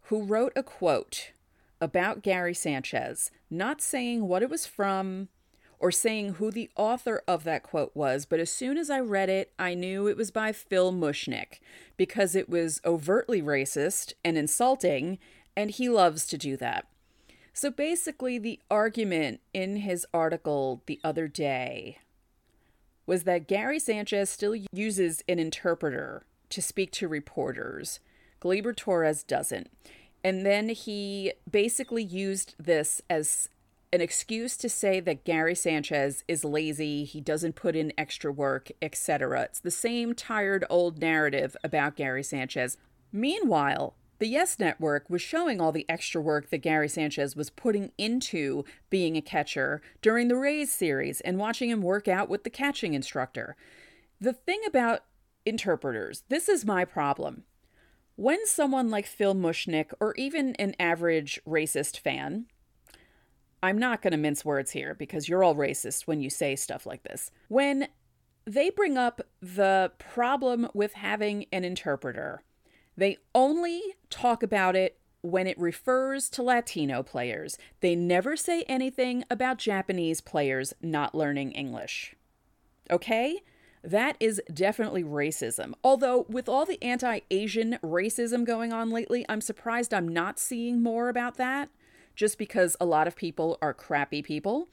who 0.03 0.23
wrote 0.23 0.53
a 0.57 0.63
quote 0.63 1.33
about 1.81 2.23
Gary 2.23 2.55
Sanchez, 2.55 3.31
not 3.51 3.83
saying 3.83 4.29
what 4.29 4.43
it 4.43 4.51
was 4.51 4.67
from 4.67 5.29
or 5.79 5.91
saying 5.91 6.35
who 6.35 6.51
the 6.53 6.71
author 6.77 7.23
of 7.27 7.43
that 7.43 7.65
quote 7.65 7.91
was, 7.95 8.25
but 8.25 8.39
as 8.39 8.51
soon 8.51 8.79
as 8.79 8.89
I 8.89 9.01
read 9.01 9.29
it, 9.29 9.53
I 9.59 9.75
knew 9.75 10.07
it 10.07 10.17
was 10.17 10.31
by 10.31 10.53
Phil 10.53 10.93
Mushnick 10.93 11.59
because 11.97 12.37
it 12.37 12.49
was 12.49 12.81
overtly 12.85 13.43
racist 13.43 14.13
and 14.25 14.39
insulting, 14.39 15.19
and 15.57 15.73
he 15.73 15.89
loves 15.89 16.25
to 16.27 16.39
do 16.39 16.57
that. 16.59 16.87
So 17.53 17.71
basically, 17.71 18.38
the 18.38 18.61
argument 18.71 19.41
in 19.53 19.77
his 19.77 20.07
article 20.15 20.83
the 20.87 21.01
other 21.05 21.29
day 21.29 21.99
was 23.07 23.25
that 23.25 23.49
Gary 23.49 23.79
Sanchez 23.79 24.31
still 24.31 24.55
uses 24.73 25.23
an 25.29 25.38
interpreter 25.38 26.25
to 26.49 26.62
speak 26.62 26.93
to 26.93 27.09
reporters. 27.09 28.01
Gleyber 28.41 28.75
Torres 28.75 29.23
doesn't. 29.23 29.71
And 30.25 30.47
then 30.47 30.69
he 30.69 31.33
basically 31.51 32.05
used 32.05 32.55
this 32.59 33.03
as 33.11 33.49
an 33.93 34.01
excuse 34.01 34.57
to 34.57 34.69
say 34.69 35.01
that 35.01 35.25
Gary 35.25 35.55
Sanchez 35.55 36.25
is 36.27 36.45
lazy, 36.45 37.05
he 37.05 37.21
doesn't 37.21 37.57
put 37.57 37.77
in 37.77 37.93
extra 37.99 38.33
work, 38.33 38.71
etc. 38.81 39.43
It's 39.43 39.61
the 39.61 39.71
same 39.71 40.15
tired 40.15 40.65
old 40.71 41.01
narrative 41.01 41.57
about 41.62 41.97
Gary 41.97 42.23
Sanchez. 42.23 42.79
Meanwhile, 43.12 43.95
the 44.23 44.29
Yes 44.29 44.61
Network 44.61 45.11
was 45.11 45.21
showing 45.21 45.61
all 45.61 45.73
the 45.73 45.85
extra 45.89 46.21
work 46.21 46.51
that 46.51 46.59
Gary 46.59 46.89
Sanchez 46.89 47.35
was 47.35 47.51
putting 47.51 47.91
into 47.99 48.65
being 48.89 49.17
a 49.17 49.21
catcher 49.21 49.83
during 50.01 50.29
the 50.29 50.37
Rays 50.37 50.73
series 50.73 51.21
and 51.23 51.39
watching 51.39 51.71
him 51.71 51.83
work 51.83 52.07
out 52.07 52.29
with 52.29 52.45
the 52.45 52.49
catching 52.49 52.95
instructor. 52.95 53.57
The 54.21 54.33
thing 54.33 54.61
about 54.65 55.01
interpreters, 55.45 56.23
this 56.29 56.49
is 56.49 56.65
my 56.65 56.85
problem. 56.85 57.43
When 58.15 58.47
someone 58.47 58.91
like 58.91 59.07
Phil 59.07 59.35
Mushnick 59.35 59.93
or 59.99 60.15
even 60.15 60.55
an 60.55 60.77
average 60.79 61.41
racist 61.45 61.99
fan, 61.99 62.47
I'm 63.61 63.77
not 63.77 64.03
going 64.03 64.13
to 64.13 64.17
mince 64.17 64.45
words 64.45 64.71
here 64.71 64.95
because 64.95 65.29
you're 65.29 65.43
all 65.43 65.57
racist 65.57 66.03
when 66.03 66.21
you 66.21 66.31
say 66.31 66.55
stuff 66.55 66.87
like 66.87 67.03
this. 67.03 67.33
When 67.49 67.89
they 68.45 68.71
bring 68.71 68.97
up 68.97 69.21
the 69.41 69.91
problem 69.99 70.69
with 70.75 70.93
having 70.93 71.47
an 71.51 71.65
interpreter, 71.65 72.45
they 72.97 73.19
only 73.35 73.81
talk 74.11 74.43
about 74.43 74.77
it 74.77 74.99
when 75.23 75.47
it 75.47 75.59
refers 75.59 76.29
to 76.31 76.43
Latino 76.43 77.03
players. 77.03 77.57
They 77.81 77.95
never 77.95 78.37
say 78.37 78.65
anything 78.65 79.25
about 79.31 79.59
Japanese 79.59 80.21
players 80.21 80.75
not 80.83 81.15
learning 81.15 81.53
English. 81.53 82.15
Okay? 82.91 83.41
That 83.85 84.17
is 84.21 84.41
definitely 84.53 85.03
racism. 85.03 85.73
Although, 85.83 86.27
with 86.29 86.49
all 86.49 86.65
the 86.65 86.83
anti 86.83 87.21
Asian 87.31 87.79
racism 87.83 88.45
going 88.45 88.73
on 88.73 88.91
lately, 88.91 89.25
I'm 89.29 89.41
surprised 89.41 89.93
I'm 89.93 90.09
not 90.09 90.39
seeing 90.39 90.83
more 90.83 91.09
about 91.09 91.37
that, 91.37 91.69
just 92.15 92.39
because 92.39 92.77
a 92.81 92.85
lot 92.87 93.09
of 93.09 93.17
people 93.17 93.59
are 93.61 93.75
crappy 93.75 94.23
people. 94.23 94.69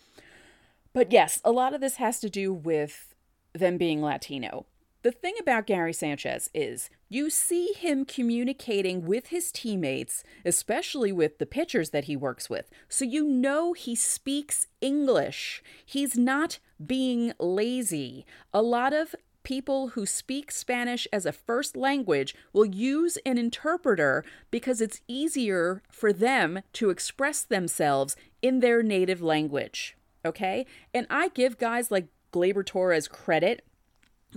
But 0.94 1.12
yes, 1.12 1.42
a 1.44 1.52
lot 1.52 1.74
of 1.74 1.82
this 1.82 1.96
has 1.96 2.20
to 2.20 2.30
do 2.30 2.54
with 2.54 3.16
them 3.54 3.78
being 3.78 4.02
Latino. 4.02 4.66
The 5.02 5.12
thing 5.12 5.36
about 5.40 5.66
Gary 5.66 5.94
Sanchez 5.94 6.50
is 6.54 6.90
you 7.10 7.30
see 7.32 7.74
him 7.74 8.06
communicating 8.06 9.06
with 9.06 9.28
his 9.28 9.52
teammates, 9.52 10.24
especially 10.46 11.12
with 11.12 11.40
the 11.40 11.46
pitchers 11.46 11.90
that 11.90 12.06
he 12.06 12.16
works 12.16 12.50
with. 12.50 12.70
So 12.88 13.04
you 13.04 13.28
know 13.28 13.74
he 13.74 13.96
speaks 13.96 14.68
English. 14.80 15.64
He's 15.84 16.16
not 16.16 16.60
being 16.86 17.34
lazy. 17.40 18.26
A 18.54 18.62
lot 18.62 18.94
of 18.94 19.16
people 19.44 19.90
who 19.90 20.06
speak 20.06 20.52
Spanish 20.52 21.08
as 21.12 21.26
a 21.26 21.32
first 21.32 21.76
language 21.76 22.36
will 22.54 22.66
use 22.66 23.18
an 23.26 23.38
interpreter 23.38 24.24
because 24.52 24.80
it's 24.80 25.02
easier 25.08 25.82
for 25.90 26.14
them 26.14 26.62
to 26.74 26.92
express 26.92 27.42
themselves 27.44 28.16
in 28.42 28.60
their 28.60 28.84
native 28.84 29.22
language. 29.22 29.98
Okay? 30.24 30.68
And 30.94 31.08
I 31.10 31.30
give 31.30 31.58
guys 31.58 31.90
like 31.90 32.08
Gleyber 32.32 32.64
Torres 32.64 33.08
credit 33.08 33.66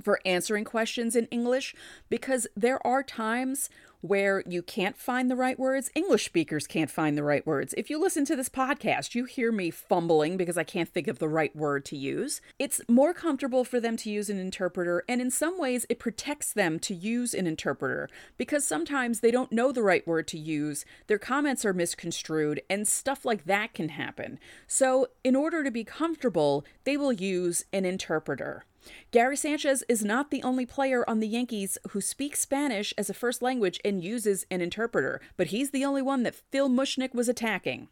for 0.02 0.20
answering 0.24 0.64
questions 0.64 1.16
in 1.16 1.26
English 1.26 1.74
because 2.08 2.46
there 2.56 2.84
are 2.86 3.02
times 3.02 3.68
where 4.02 4.42
you 4.48 4.62
can't 4.62 4.96
find 4.96 5.30
the 5.30 5.36
right 5.36 5.58
words. 5.58 5.88
English 5.94 6.24
speakers 6.24 6.66
can't 6.66 6.90
find 6.90 7.16
the 7.16 7.22
right 7.22 7.46
words. 7.46 7.72
If 7.76 7.88
you 7.88 8.00
listen 8.00 8.24
to 8.26 8.36
this 8.36 8.48
podcast, 8.48 9.14
you 9.14 9.24
hear 9.24 9.52
me 9.52 9.70
fumbling 9.70 10.36
because 10.36 10.58
I 10.58 10.64
can't 10.64 10.88
think 10.88 11.06
of 11.06 11.20
the 11.20 11.28
right 11.28 11.54
word 11.54 11.84
to 11.86 11.96
use. 11.96 12.40
It's 12.58 12.80
more 12.88 13.14
comfortable 13.14 13.64
for 13.64 13.78
them 13.78 13.96
to 13.98 14.10
use 14.10 14.28
an 14.28 14.40
interpreter, 14.40 15.04
and 15.08 15.20
in 15.20 15.30
some 15.30 15.58
ways, 15.58 15.86
it 15.88 16.00
protects 16.00 16.52
them 16.52 16.80
to 16.80 16.94
use 16.94 17.32
an 17.32 17.46
interpreter 17.46 18.08
because 18.36 18.66
sometimes 18.66 19.20
they 19.20 19.30
don't 19.30 19.52
know 19.52 19.70
the 19.70 19.84
right 19.84 20.06
word 20.06 20.26
to 20.28 20.38
use, 20.38 20.84
their 21.06 21.18
comments 21.18 21.64
are 21.64 21.72
misconstrued, 21.72 22.60
and 22.68 22.88
stuff 22.88 23.24
like 23.24 23.44
that 23.44 23.72
can 23.72 23.90
happen. 23.90 24.40
So, 24.66 25.06
in 25.22 25.36
order 25.36 25.62
to 25.62 25.70
be 25.70 25.84
comfortable, 25.84 26.64
they 26.82 26.96
will 26.96 27.12
use 27.12 27.64
an 27.72 27.84
interpreter. 27.84 28.64
Gary 29.10 29.36
Sanchez 29.36 29.84
is 29.88 30.04
not 30.04 30.30
the 30.30 30.42
only 30.42 30.66
player 30.66 31.08
on 31.08 31.20
the 31.20 31.28
Yankees 31.28 31.78
who 31.90 32.00
speaks 32.00 32.40
Spanish 32.40 32.92
as 32.98 33.08
a 33.08 33.14
first 33.14 33.42
language 33.42 33.80
and 33.84 34.02
uses 34.02 34.46
an 34.50 34.60
interpreter, 34.60 35.20
but 35.36 35.48
he's 35.48 35.70
the 35.70 35.84
only 35.84 36.02
one 36.02 36.22
that 36.22 36.34
Phil 36.34 36.68
Mushnick 36.68 37.14
was 37.14 37.28
attacking. 37.28 37.88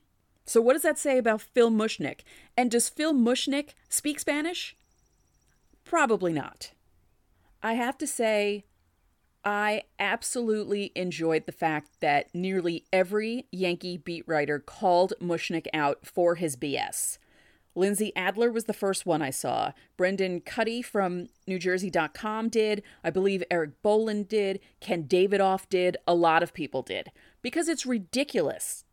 So, 0.46 0.60
what 0.60 0.72
does 0.72 0.82
that 0.82 0.98
say 0.98 1.18
about 1.18 1.42
Phil 1.42 1.70
Mushnick? 1.70 2.20
And 2.56 2.70
does 2.70 2.88
Phil 2.88 3.12
Mushnick 3.12 3.74
speak 3.88 4.18
Spanish? 4.18 4.76
Probably 5.84 6.32
not. 6.32 6.72
I 7.62 7.74
have 7.74 7.98
to 7.98 8.06
say, 8.06 8.64
I 9.44 9.84
absolutely 9.98 10.92
enjoyed 10.94 11.46
the 11.46 11.52
fact 11.52 12.00
that 12.00 12.34
nearly 12.34 12.84
every 12.92 13.46
Yankee 13.50 13.96
beat 13.96 14.26
writer 14.26 14.58
called 14.58 15.12
Mushnick 15.20 15.66
out 15.72 16.04
for 16.04 16.34
his 16.34 16.56
BS. 16.56 17.18
Lindsey 17.80 18.14
Adler 18.14 18.52
was 18.52 18.64
the 18.64 18.74
first 18.74 19.06
one 19.06 19.22
I 19.22 19.30
saw. 19.30 19.72
Brendan 19.96 20.42
Kuty 20.42 20.84
from 20.84 21.28
NewJersey.com 21.48 22.50
did. 22.50 22.82
I 23.02 23.08
believe 23.08 23.42
Erik 23.50 23.80
Boland 23.80 24.28
did. 24.28 24.60
Ken 24.80 25.04
Davidoff 25.04 25.66
did. 25.70 25.96
A 26.06 26.14
lot 26.14 26.42
of 26.42 26.52
people 26.52 26.82
did. 26.82 27.10
Because 27.40 27.68
it's 27.68 27.86
ridiculous. 27.86 28.84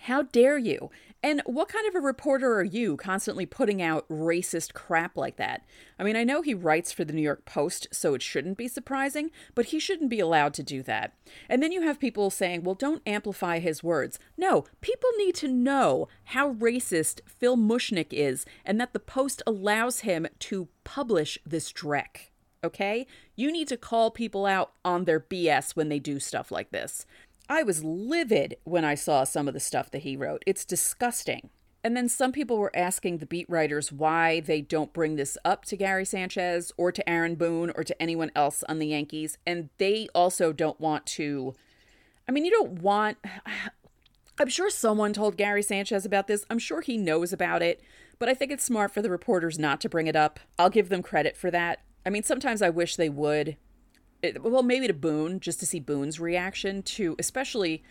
How 0.00 0.22
dare 0.22 0.58
you? 0.58 0.90
And 1.24 1.40
what 1.46 1.68
kind 1.68 1.86
of 1.86 1.94
a 1.94 2.00
reporter 2.00 2.54
are 2.56 2.64
you 2.64 2.96
constantly 2.96 3.46
putting 3.46 3.80
out 3.80 4.08
racist 4.08 4.74
crap 4.74 5.16
like 5.16 5.36
that? 5.36 5.64
I 5.96 6.02
mean, 6.02 6.16
I 6.16 6.24
know 6.24 6.42
he 6.42 6.52
writes 6.52 6.90
for 6.90 7.04
the 7.04 7.12
New 7.12 7.22
York 7.22 7.44
Post, 7.44 7.86
so 7.92 8.14
it 8.14 8.22
shouldn't 8.22 8.58
be 8.58 8.66
surprising, 8.66 9.30
but 9.54 9.66
he 9.66 9.78
shouldn't 9.78 10.10
be 10.10 10.18
allowed 10.18 10.52
to 10.54 10.64
do 10.64 10.82
that. 10.82 11.14
And 11.48 11.62
then 11.62 11.70
you 11.70 11.82
have 11.82 12.00
people 12.00 12.28
saying, 12.30 12.64
well, 12.64 12.74
don't 12.74 13.02
amplify 13.06 13.60
his 13.60 13.84
words. 13.84 14.18
No, 14.36 14.64
people 14.80 15.10
need 15.16 15.36
to 15.36 15.48
know 15.48 16.08
how 16.24 16.54
racist 16.54 17.20
Phil 17.26 17.56
Mushnick 17.56 18.08
is 18.10 18.44
and 18.64 18.80
that 18.80 18.92
the 18.92 18.98
Post 18.98 19.42
allows 19.46 20.00
him 20.00 20.26
to 20.40 20.68
publish 20.82 21.38
this 21.46 21.72
dreck. 21.72 22.30
Okay? 22.64 23.06
You 23.36 23.52
need 23.52 23.68
to 23.68 23.76
call 23.76 24.10
people 24.10 24.46
out 24.46 24.72
on 24.84 25.04
their 25.04 25.20
BS 25.20 25.76
when 25.76 25.88
they 25.88 25.98
do 25.98 26.18
stuff 26.18 26.50
like 26.50 26.70
this. 26.70 27.06
I 27.52 27.62
was 27.62 27.84
livid 27.84 28.56
when 28.64 28.82
I 28.82 28.94
saw 28.94 29.24
some 29.24 29.46
of 29.46 29.52
the 29.52 29.60
stuff 29.60 29.90
that 29.90 30.04
he 30.04 30.16
wrote. 30.16 30.42
It's 30.46 30.64
disgusting. 30.64 31.50
And 31.84 31.94
then 31.94 32.08
some 32.08 32.32
people 32.32 32.56
were 32.56 32.74
asking 32.74 33.18
the 33.18 33.26
beat 33.26 33.44
writers 33.46 33.92
why 33.92 34.40
they 34.40 34.62
don't 34.62 34.94
bring 34.94 35.16
this 35.16 35.36
up 35.44 35.66
to 35.66 35.76
Gary 35.76 36.06
Sanchez 36.06 36.72
or 36.78 36.90
to 36.92 37.06
Aaron 37.06 37.34
Boone 37.34 37.70
or 37.76 37.84
to 37.84 38.00
anyone 38.00 38.32
else 38.34 38.64
on 38.70 38.78
the 38.78 38.86
Yankees. 38.86 39.36
And 39.46 39.68
they 39.76 40.08
also 40.14 40.50
don't 40.54 40.80
want 40.80 41.04
to. 41.08 41.54
I 42.26 42.32
mean, 42.32 42.46
you 42.46 42.50
don't 42.50 42.80
want. 42.80 43.18
I'm 44.40 44.48
sure 44.48 44.70
someone 44.70 45.12
told 45.12 45.36
Gary 45.36 45.62
Sanchez 45.62 46.06
about 46.06 46.28
this. 46.28 46.46
I'm 46.48 46.58
sure 46.58 46.80
he 46.80 46.96
knows 46.96 47.34
about 47.34 47.60
it. 47.60 47.82
But 48.18 48.30
I 48.30 48.34
think 48.34 48.50
it's 48.50 48.64
smart 48.64 48.94
for 48.94 49.02
the 49.02 49.10
reporters 49.10 49.58
not 49.58 49.78
to 49.82 49.90
bring 49.90 50.06
it 50.06 50.16
up. 50.16 50.40
I'll 50.58 50.70
give 50.70 50.88
them 50.88 51.02
credit 51.02 51.36
for 51.36 51.50
that. 51.50 51.82
I 52.06 52.08
mean, 52.08 52.22
sometimes 52.22 52.62
I 52.62 52.70
wish 52.70 52.96
they 52.96 53.10
would 53.10 53.58
well, 54.40 54.62
maybe 54.62 54.86
to 54.86 54.94
Boone, 54.94 55.40
just 55.40 55.60
to 55.60 55.66
see 55.66 55.80
Boone's 55.80 56.20
reaction 56.20 56.82
to, 56.82 57.16
especially 57.18 57.82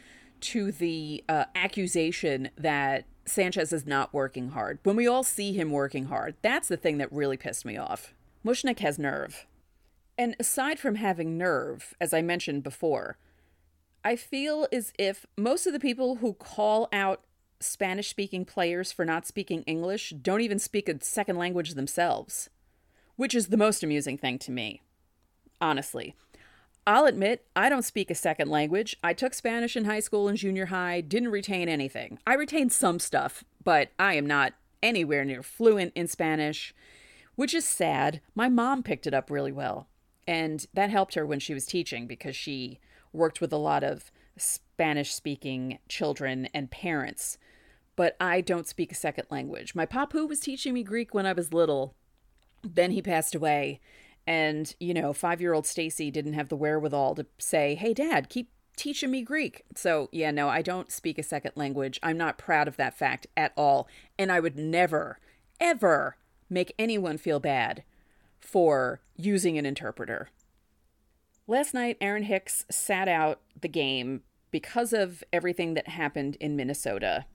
to 0.41 0.71
the 0.71 1.23
uh, 1.29 1.45
accusation 1.55 2.49
that 2.57 3.05
Sanchez 3.25 3.71
is 3.71 3.85
not 3.85 4.13
working 4.13 4.49
hard. 4.49 4.79
When 4.83 4.95
we 4.95 5.07
all 5.07 5.23
see 5.23 5.53
him 5.53 5.71
working 5.71 6.05
hard, 6.05 6.35
that's 6.41 6.67
the 6.67 6.77
thing 6.77 6.97
that 6.97 7.11
really 7.11 7.37
pissed 7.37 7.65
me 7.65 7.77
off. 7.77 8.13
Mushnick 8.45 8.79
has 8.79 8.97
nerve. 8.97 9.45
And 10.17 10.35
aside 10.39 10.79
from 10.79 10.95
having 10.95 11.37
nerve, 11.37 11.93
as 12.01 12.13
I 12.13 12.21
mentioned 12.21 12.63
before, 12.63 13.17
I 14.03 14.15
feel 14.15 14.67
as 14.71 14.93
if 14.97 15.25
most 15.37 15.67
of 15.67 15.73
the 15.73 15.79
people 15.79 16.17
who 16.17 16.33
call 16.33 16.89
out 16.91 17.21
Spanish 17.59 18.09
speaking 18.09 18.45
players 18.45 18.91
for 18.91 19.05
not 19.05 19.27
speaking 19.27 19.61
English 19.63 20.13
don't 20.21 20.41
even 20.41 20.57
speak 20.57 20.89
a 20.89 21.03
second 21.03 21.37
language 21.37 21.75
themselves, 21.75 22.49
which 23.15 23.35
is 23.35 23.47
the 23.47 23.57
most 23.57 23.83
amusing 23.83 24.17
thing 24.17 24.39
to 24.39 24.51
me 24.51 24.81
honestly. 25.61 26.15
I'll 26.87 27.05
admit, 27.05 27.45
I 27.55 27.69
don't 27.69 27.85
speak 27.85 28.09
a 28.09 28.15
second 28.15 28.49
language. 28.49 28.97
I 29.03 29.13
took 29.13 29.35
Spanish 29.35 29.77
in 29.77 29.85
high 29.85 29.99
school 29.99 30.27
and 30.27 30.37
junior 30.37 30.67
high, 30.67 31.01
didn't 31.01 31.29
retain 31.29 31.69
anything. 31.69 32.17
I 32.25 32.33
retained 32.33 32.71
some 32.71 32.97
stuff, 32.97 33.43
but 33.63 33.89
I 33.99 34.15
am 34.15 34.25
not 34.25 34.53
anywhere 34.81 35.23
near 35.23 35.43
fluent 35.43 35.93
in 35.95 36.07
Spanish, 36.07 36.73
which 37.35 37.53
is 37.53 37.65
sad. 37.65 38.19
My 38.33 38.49
mom 38.49 38.81
picked 38.81 39.05
it 39.05 39.13
up 39.13 39.29
really 39.29 39.51
well, 39.51 39.87
and 40.27 40.65
that 40.73 40.89
helped 40.89 41.13
her 41.13 41.25
when 41.25 41.39
she 41.39 41.53
was 41.53 41.67
teaching 41.67 42.07
because 42.07 42.35
she 42.35 42.79
worked 43.13 43.41
with 43.41 43.53
a 43.53 43.57
lot 43.57 43.83
of 43.83 44.11
Spanish 44.37 45.13
speaking 45.13 45.77
children 45.87 46.49
and 46.53 46.71
parents. 46.71 47.37
But 47.95 48.15
I 48.19 48.41
don't 48.41 48.67
speak 48.67 48.91
a 48.91 48.95
second 48.95 49.27
language. 49.29 49.75
My 49.75 49.85
papu 49.85 50.27
was 50.27 50.39
teaching 50.39 50.73
me 50.73 50.81
Greek 50.81 51.13
when 51.13 51.27
I 51.27 51.33
was 51.33 51.53
little. 51.53 51.93
Then 52.63 52.91
he 52.91 53.01
passed 53.01 53.35
away, 53.35 53.79
and, 54.27 54.73
you 54.79 54.93
know, 54.93 55.13
five 55.13 55.41
year 55.41 55.53
old 55.53 55.65
Stacey 55.65 56.11
didn't 56.11 56.33
have 56.33 56.49
the 56.49 56.55
wherewithal 56.55 57.15
to 57.15 57.25
say, 57.37 57.75
hey, 57.75 57.93
dad, 57.93 58.29
keep 58.29 58.49
teaching 58.75 59.11
me 59.11 59.21
Greek. 59.21 59.63
So, 59.75 60.09
yeah, 60.11 60.31
no, 60.31 60.49
I 60.49 60.61
don't 60.61 60.91
speak 60.91 61.17
a 61.17 61.23
second 61.23 61.53
language. 61.55 61.99
I'm 62.01 62.17
not 62.17 62.37
proud 62.37 62.67
of 62.67 62.77
that 62.77 62.97
fact 62.97 63.27
at 63.35 63.53
all. 63.57 63.87
And 64.17 64.31
I 64.31 64.39
would 64.39 64.57
never, 64.57 65.19
ever 65.59 66.17
make 66.49 66.73
anyone 66.77 67.17
feel 67.17 67.39
bad 67.39 67.83
for 68.39 69.01
using 69.15 69.57
an 69.57 69.65
interpreter. 69.65 70.29
Last 71.47 71.73
night, 71.73 71.97
Aaron 71.99 72.23
Hicks 72.23 72.65
sat 72.69 73.07
out 73.07 73.41
the 73.59 73.67
game 73.67 74.21
because 74.51 74.93
of 74.93 75.23
everything 75.31 75.73
that 75.73 75.87
happened 75.87 76.37
in 76.39 76.55
Minnesota. 76.55 77.25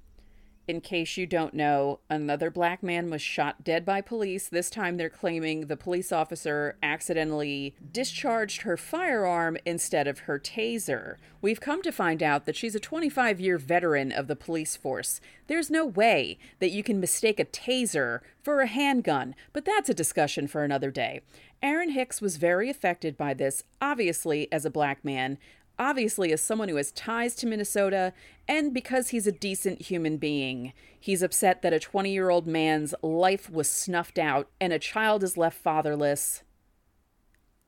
In 0.68 0.80
case 0.80 1.16
you 1.16 1.26
don't 1.26 1.54
know, 1.54 2.00
another 2.10 2.50
black 2.50 2.82
man 2.82 3.08
was 3.08 3.22
shot 3.22 3.62
dead 3.62 3.84
by 3.84 4.00
police. 4.00 4.48
This 4.48 4.68
time 4.68 4.96
they're 4.96 5.08
claiming 5.08 5.66
the 5.66 5.76
police 5.76 6.10
officer 6.10 6.76
accidentally 6.82 7.76
discharged 7.92 8.62
her 8.62 8.76
firearm 8.76 9.56
instead 9.64 10.08
of 10.08 10.20
her 10.20 10.40
taser. 10.40 11.18
We've 11.40 11.60
come 11.60 11.82
to 11.82 11.92
find 11.92 12.20
out 12.20 12.46
that 12.46 12.56
she's 12.56 12.74
a 12.74 12.80
25 12.80 13.38
year 13.38 13.58
veteran 13.58 14.10
of 14.10 14.26
the 14.26 14.34
police 14.34 14.74
force. 14.74 15.20
There's 15.46 15.70
no 15.70 15.86
way 15.86 16.36
that 16.58 16.72
you 16.72 16.82
can 16.82 16.98
mistake 16.98 17.38
a 17.38 17.44
taser 17.44 18.20
for 18.42 18.60
a 18.60 18.66
handgun, 18.66 19.36
but 19.52 19.64
that's 19.64 19.88
a 19.88 19.94
discussion 19.94 20.48
for 20.48 20.64
another 20.64 20.90
day. 20.90 21.20
Aaron 21.62 21.90
Hicks 21.90 22.20
was 22.20 22.38
very 22.38 22.68
affected 22.68 23.16
by 23.16 23.34
this, 23.34 23.62
obviously, 23.80 24.50
as 24.52 24.64
a 24.64 24.70
black 24.70 25.04
man 25.04 25.38
obviously 25.78 26.32
as 26.32 26.40
someone 26.40 26.68
who 26.68 26.76
has 26.76 26.92
ties 26.92 27.34
to 27.36 27.46
Minnesota 27.46 28.12
and 28.48 28.72
because 28.72 29.08
he's 29.08 29.26
a 29.26 29.32
decent 29.32 29.82
human 29.82 30.16
being. 30.16 30.72
He's 30.98 31.22
upset 31.22 31.62
that 31.62 31.72
a 31.72 31.80
20 31.80 32.12
year 32.12 32.30
old 32.30 32.46
man's 32.46 32.94
life 33.02 33.50
was 33.50 33.70
snuffed 33.70 34.18
out 34.18 34.48
and 34.60 34.72
a 34.72 34.78
child 34.78 35.22
is 35.22 35.36
left 35.36 35.58
fatherless. 35.58 36.42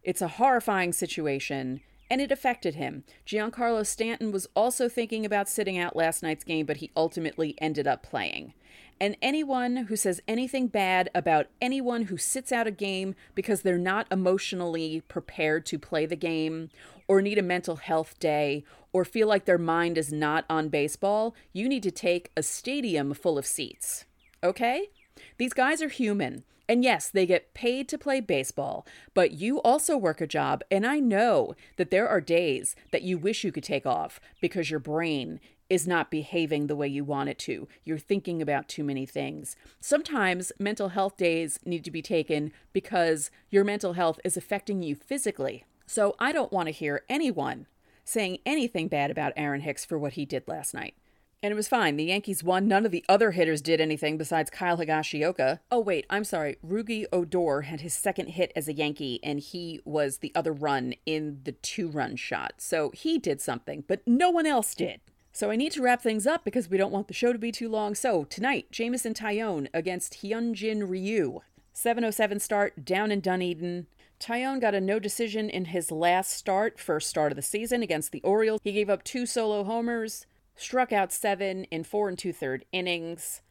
It's 0.03 0.23
a 0.23 0.29
horrifying 0.29 0.93
situation, 0.93 1.81
and 2.11 2.21
it 2.21 2.33
affected 2.33 2.77
him. 2.77 3.05
Giancarlo 3.27 3.85
Stanton 3.85 4.33
was 4.33 4.49
also 4.55 4.89
thinking 4.89 5.27
about 5.27 5.49
sitting 5.49 5.77
out 5.77 5.97
last 5.97 6.23
night's 6.23 6.45
game, 6.45 6.65
but 6.67 6.79
he 6.79 6.91
ultimately 6.97 7.57
ended 7.59 7.87
up 7.87 8.03
playing. 8.03 8.55
And 9.01 9.17
anyone 9.23 9.77
who 9.77 9.97
says 9.97 10.21
anything 10.27 10.69
bad 10.69 11.09
about 11.15 11.47
anyone 11.61 12.03
who 12.03 12.17
sits 12.17 12.51
out 12.51 12.67
a 12.67 12.73
game 12.73 13.15
because 13.35 13.63
they're 13.63 13.79
not 13.79 14.07
emotionally 14.11 15.03
prepared 15.03 15.67
to 15.67 15.79
play 15.79 16.05
the 16.07 16.17
game 16.17 16.71
or 17.09 17.23
need 17.23 17.39
a 17.39 17.43
mental 17.43 17.77
health 17.77 18.19
day 18.21 18.65
or 18.93 19.05
feel 19.05 19.27
like 19.27 19.47
their 19.47 19.59
mind 19.59 19.99
is 19.99 20.13
not 20.13 20.45
on 20.49 20.69
baseball, 20.69 21.35
you 21.53 21.69
need 21.69 21.83
to 21.83 21.91
take 21.91 22.31
a 22.37 22.43
stadium 22.43 23.15
full 23.15 23.39
of 23.39 23.47
seats. 23.47 24.05
Okay? 24.45 24.91
These 25.39 25.53
guys 25.53 25.83
are 25.83 25.89
human. 25.89 26.45
And 26.69 26.85
yes, 26.85 27.09
they 27.09 27.25
get 27.25 27.55
paid 27.55 27.89
to 27.89 27.97
play 27.97 28.21
baseball, 28.21 28.87
but 29.15 29.33
you 29.33 29.59
also 29.63 29.97
work 29.97 30.21
a 30.21 30.27
job. 30.27 30.63
And 30.71 30.87
I 30.87 31.01
know 31.01 31.55
that 31.77 31.91
there 31.91 32.07
are 32.07 32.21
days 32.21 32.77
that 32.93 33.03
you 33.03 33.17
wish 33.17 33.43
you 33.43 33.51
could 33.51 33.65
take 33.65 33.87
off 33.87 34.21
because 34.43 34.71
your 34.71 34.81
brain 34.81 35.41
is 35.71 35.87
not 35.87 36.11
behaving 36.11 36.67
the 36.67 36.77
way 36.77 36.87
you 36.87 37.05
want 37.05 37.31
it 37.31 37.39
to. 37.39 37.69
You're 37.85 37.99
thinking 37.99 38.43
about 38.43 38.69
too 38.69 38.85
many 38.85 39.07
things. 39.07 39.57
Sometimes 39.81 40.53
mental 40.59 40.91
health 40.91 41.17
days 41.17 41.59
need 41.65 41.85
to 41.85 41.91
be 41.91 42.03
taken 42.03 42.53
because 42.73 43.31
your 43.51 43.65
mental 43.65 43.95
health 43.95 44.21
is 44.25 44.37
affecting 44.37 44.83
you 44.83 44.95
physically. 44.95 45.65
So 45.89 46.15
I 46.19 46.33
don't 46.33 46.53
want 46.53 46.67
to 46.67 46.73
hear 46.73 47.03
anyone 47.09 47.67
saying 48.05 48.39
anything 48.45 48.89
bad 48.89 49.11
about 49.11 49.33
Aaron 49.37 49.63
Hicks 49.63 49.87
for 49.87 49.99
what 49.99 50.13
he 50.13 50.27
did 50.27 50.47
last 50.47 50.75
night. 50.75 50.95
And 51.43 51.51
it 51.51 51.55
was 51.55 51.69
fine. 51.69 51.97
The 51.97 52.05
Yankees 52.05 52.45
won. 52.45 52.69
None 52.69 52.85
of 52.85 52.93
the 52.93 53.05
other 53.09 53.31
hitters 53.31 53.63
did 53.63 53.81
anything 53.81 54.19
besides 54.19 54.51
Kyle 54.51 54.77
Higashioka. 54.77 55.61
Oh, 55.71 55.81
wait, 55.81 56.05
I'm 56.11 56.25
sorry. 56.25 56.57
Rougned 56.67 57.07
Odor 57.11 57.63
had 57.63 57.81
his 57.81 57.95
second 57.95 58.31
hit 58.31 58.53
as 58.55 58.69
a 58.69 58.75
Yankee, 58.75 59.19
and 59.23 59.41
he 59.41 59.81
was 59.85 60.19
the 60.19 60.33
other 60.35 60.53
run 60.53 60.95
in 61.07 61.41
the 61.45 61.53
two 61.53 61.89
run 61.89 62.17
shot. 62.17 62.55
So 62.59 62.91
he 62.91 63.19
did 63.19 63.41
something, 63.41 63.85
but 63.87 64.03
no 64.07 64.29
one 64.31 64.47
else 64.47 64.75
did. 64.75 65.01
So 65.33 65.51
I 65.51 65.57
need 65.57 65.73
to 65.73 65.83
wrap 65.83 66.03
things 66.03 66.27
up 66.27 66.45
because 66.45 66.69
we 66.69 66.77
don't 66.77 66.93
want 66.93 67.09
the 67.09 67.15
show 67.15 67.33
to 67.33 67.39
be 67.39 67.53
too 67.53 67.69
long. 67.69 67.95
So 67.95 68.25
tonight, 68.25 68.73
Jameson 68.73 69.15
Taillon 69.15 69.69
against 69.73 70.23
Hyunjin 70.23 70.89
Ryu. 70.89 71.41
707 71.73 72.41
start 72.41 72.85
down 72.85 73.13
in 73.13 73.21
Dunedin. 73.21 73.87
Taillon 74.21 74.61
got 74.61 74.75
a 74.75 74.81
no 74.81 74.99
decision 74.99 75.49
in 75.49 75.67
his 75.67 75.91
last 75.91 76.33
start, 76.33 76.81
first 76.81 77.09
start 77.09 77.33
of 77.33 77.37
the 77.37 77.43
season 77.43 77.83
against 77.83 78.11
the 78.11 78.23
Orioles. 78.23 78.61
He 78.65 78.73
gave 78.73 78.91
up 78.91 79.05
two 79.05 79.27
solo 79.27 79.65
homers, 79.65 80.27
struck 80.57 80.93
out 80.93 81.13
seven 81.13 81.65
in 81.65 81.85
four 81.85 82.09
and 82.09 82.19
two 82.19 82.33
third 82.33 82.65
innings. 82.73 83.43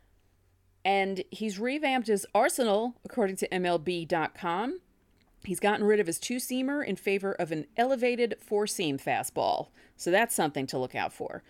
And 0.84 1.24
he's 1.32 1.60
revamped 1.60 2.08
his 2.08 2.26
arsenal, 2.36 2.96
according 3.06 3.38
to 3.38 3.50
MLB.com. 3.50 4.80
He's 5.44 5.60
gotten 5.60 5.86
rid 5.86 6.00
of 6.00 6.08
his 6.08 6.20
two 6.20 6.38
seamer 6.38 6.86
in 6.86 6.98
favor 6.98 7.32
of 7.32 7.52
an 7.52 7.68
elevated 7.78 8.36
four 8.40 8.68
seam 8.68 8.98
fastball. 8.98 9.68
So 9.96 10.12
that's 10.12 10.36
something 10.36 10.68
to 10.68 10.78
look 10.78 10.96
out 10.96 11.14
for. 11.14 11.44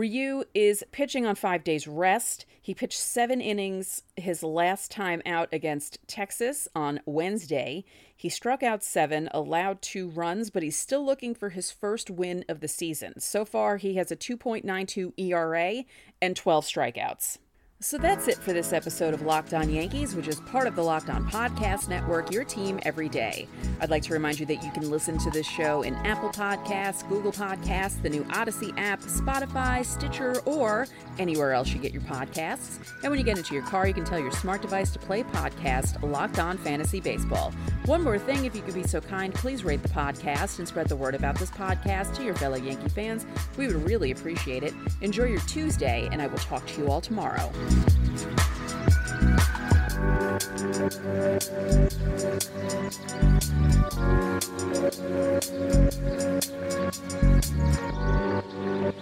Ryu 0.00 0.44
is 0.54 0.82
pitching 0.92 1.26
on 1.26 1.34
five 1.34 1.62
days 1.62 1.86
rest. 1.86 2.46
He 2.62 2.72
pitched 2.72 2.98
seven 2.98 3.42
innings 3.42 4.02
his 4.16 4.42
last 4.42 4.90
time 4.90 5.20
out 5.26 5.50
against 5.52 5.98
Texas 6.06 6.66
on 6.74 7.00
Wednesday. 7.04 7.84
He 8.16 8.30
struck 8.30 8.62
out 8.62 8.82
seven, 8.82 9.28
allowed 9.34 9.82
two 9.82 10.08
runs, 10.08 10.48
but 10.48 10.62
he's 10.62 10.78
still 10.78 11.04
looking 11.04 11.34
for 11.34 11.50
his 11.50 11.70
first 11.70 12.08
win 12.08 12.46
of 12.48 12.60
the 12.60 12.68
season. 12.68 13.20
So 13.20 13.44
far, 13.44 13.76
he 13.76 13.96
has 13.96 14.10
a 14.10 14.16
2.92 14.16 15.12
ERA 15.18 15.84
and 16.22 16.34
12 16.34 16.64
strikeouts. 16.64 17.36
So 17.82 17.96
that's 17.96 18.28
it 18.28 18.36
for 18.36 18.52
this 18.52 18.74
episode 18.74 19.14
of 19.14 19.22
Locked 19.22 19.54
On 19.54 19.70
Yankees, 19.70 20.14
which 20.14 20.28
is 20.28 20.38
part 20.40 20.66
of 20.66 20.76
the 20.76 20.82
Locked 20.82 21.08
On 21.08 21.26
Podcast 21.26 21.88
Network, 21.88 22.30
your 22.30 22.44
team 22.44 22.78
every 22.82 23.08
day. 23.08 23.48
I'd 23.80 23.88
like 23.88 24.02
to 24.02 24.12
remind 24.12 24.38
you 24.38 24.44
that 24.46 24.62
you 24.62 24.70
can 24.70 24.90
listen 24.90 25.16
to 25.16 25.30
this 25.30 25.46
show 25.46 25.80
in 25.80 25.94
Apple 25.94 26.28
Podcasts, 26.28 27.08
Google 27.08 27.32
Podcasts, 27.32 28.02
the 28.02 28.10
new 28.10 28.26
Odyssey 28.34 28.74
app, 28.76 29.00
Spotify, 29.00 29.82
Stitcher, 29.82 30.40
or 30.40 30.88
anywhere 31.18 31.54
else 31.54 31.70
you 31.72 31.78
get 31.78 31.94
your 31.94 32.02
podcasts. 32.02 32.78
And 33.02 33.10
when 33.10 33.18
you 33.18 33.24
get 33.24 33.38
into 33.38 33.54
your 33.54 33.64
car, 33.64 33.88
you 33.88 33.94
can 33.94 34.04
tell 34.04 34.20
your 34.20 34.32
smart 34.32 34.60
device 34.60 34.90
to 34.90 34.98
play 34.98 35.22
podcast 35.22 36.02
Locked 36.02 36.38
On 36.38 36.58
Fantasy 36.58 37.00
Baseball. 37.00 37.50
One 37.86 38.02
more 38.02 38.18
thing, 38.18 38.44
if 38.44 38.54
you 38.54 38.60
could 38.60 38.74
be 38.74 38.86
so 38.86 39.00
kind, 39.00 39.32
please 39.32 39.64
rate 39.64 39.82
the 39.82 39.88
podcast 39.88 40.58
and 40.58 40.68
spread 40.68 40.90
the 40.90 40.96
word 40.96 41.14
about 41.14 41.38
this 41.38 41.50
podcast 41.50 42.14
to 42.16 42.24
your 42.24 42.34
fellow 42.34 42.56
Yankee 42.56 42.90
fans. 42.90 43.24
We 43.56 43.68
would 43.68 43.86
really 43.86 44.10
appreciate 44.10 44.64
it. 44.64 44.74
Enjoy 45.00 45.24
your 45.24 45.40
Tuesday, 45.40 46.10
and 46.12 46.20
I 46.20 46.26
will 46.26 46.38
talk 46.38 46.66
to 46.66 46.82
you 46.82 46.90
all 46.90 47.00
tomorrow. 47.00 47.50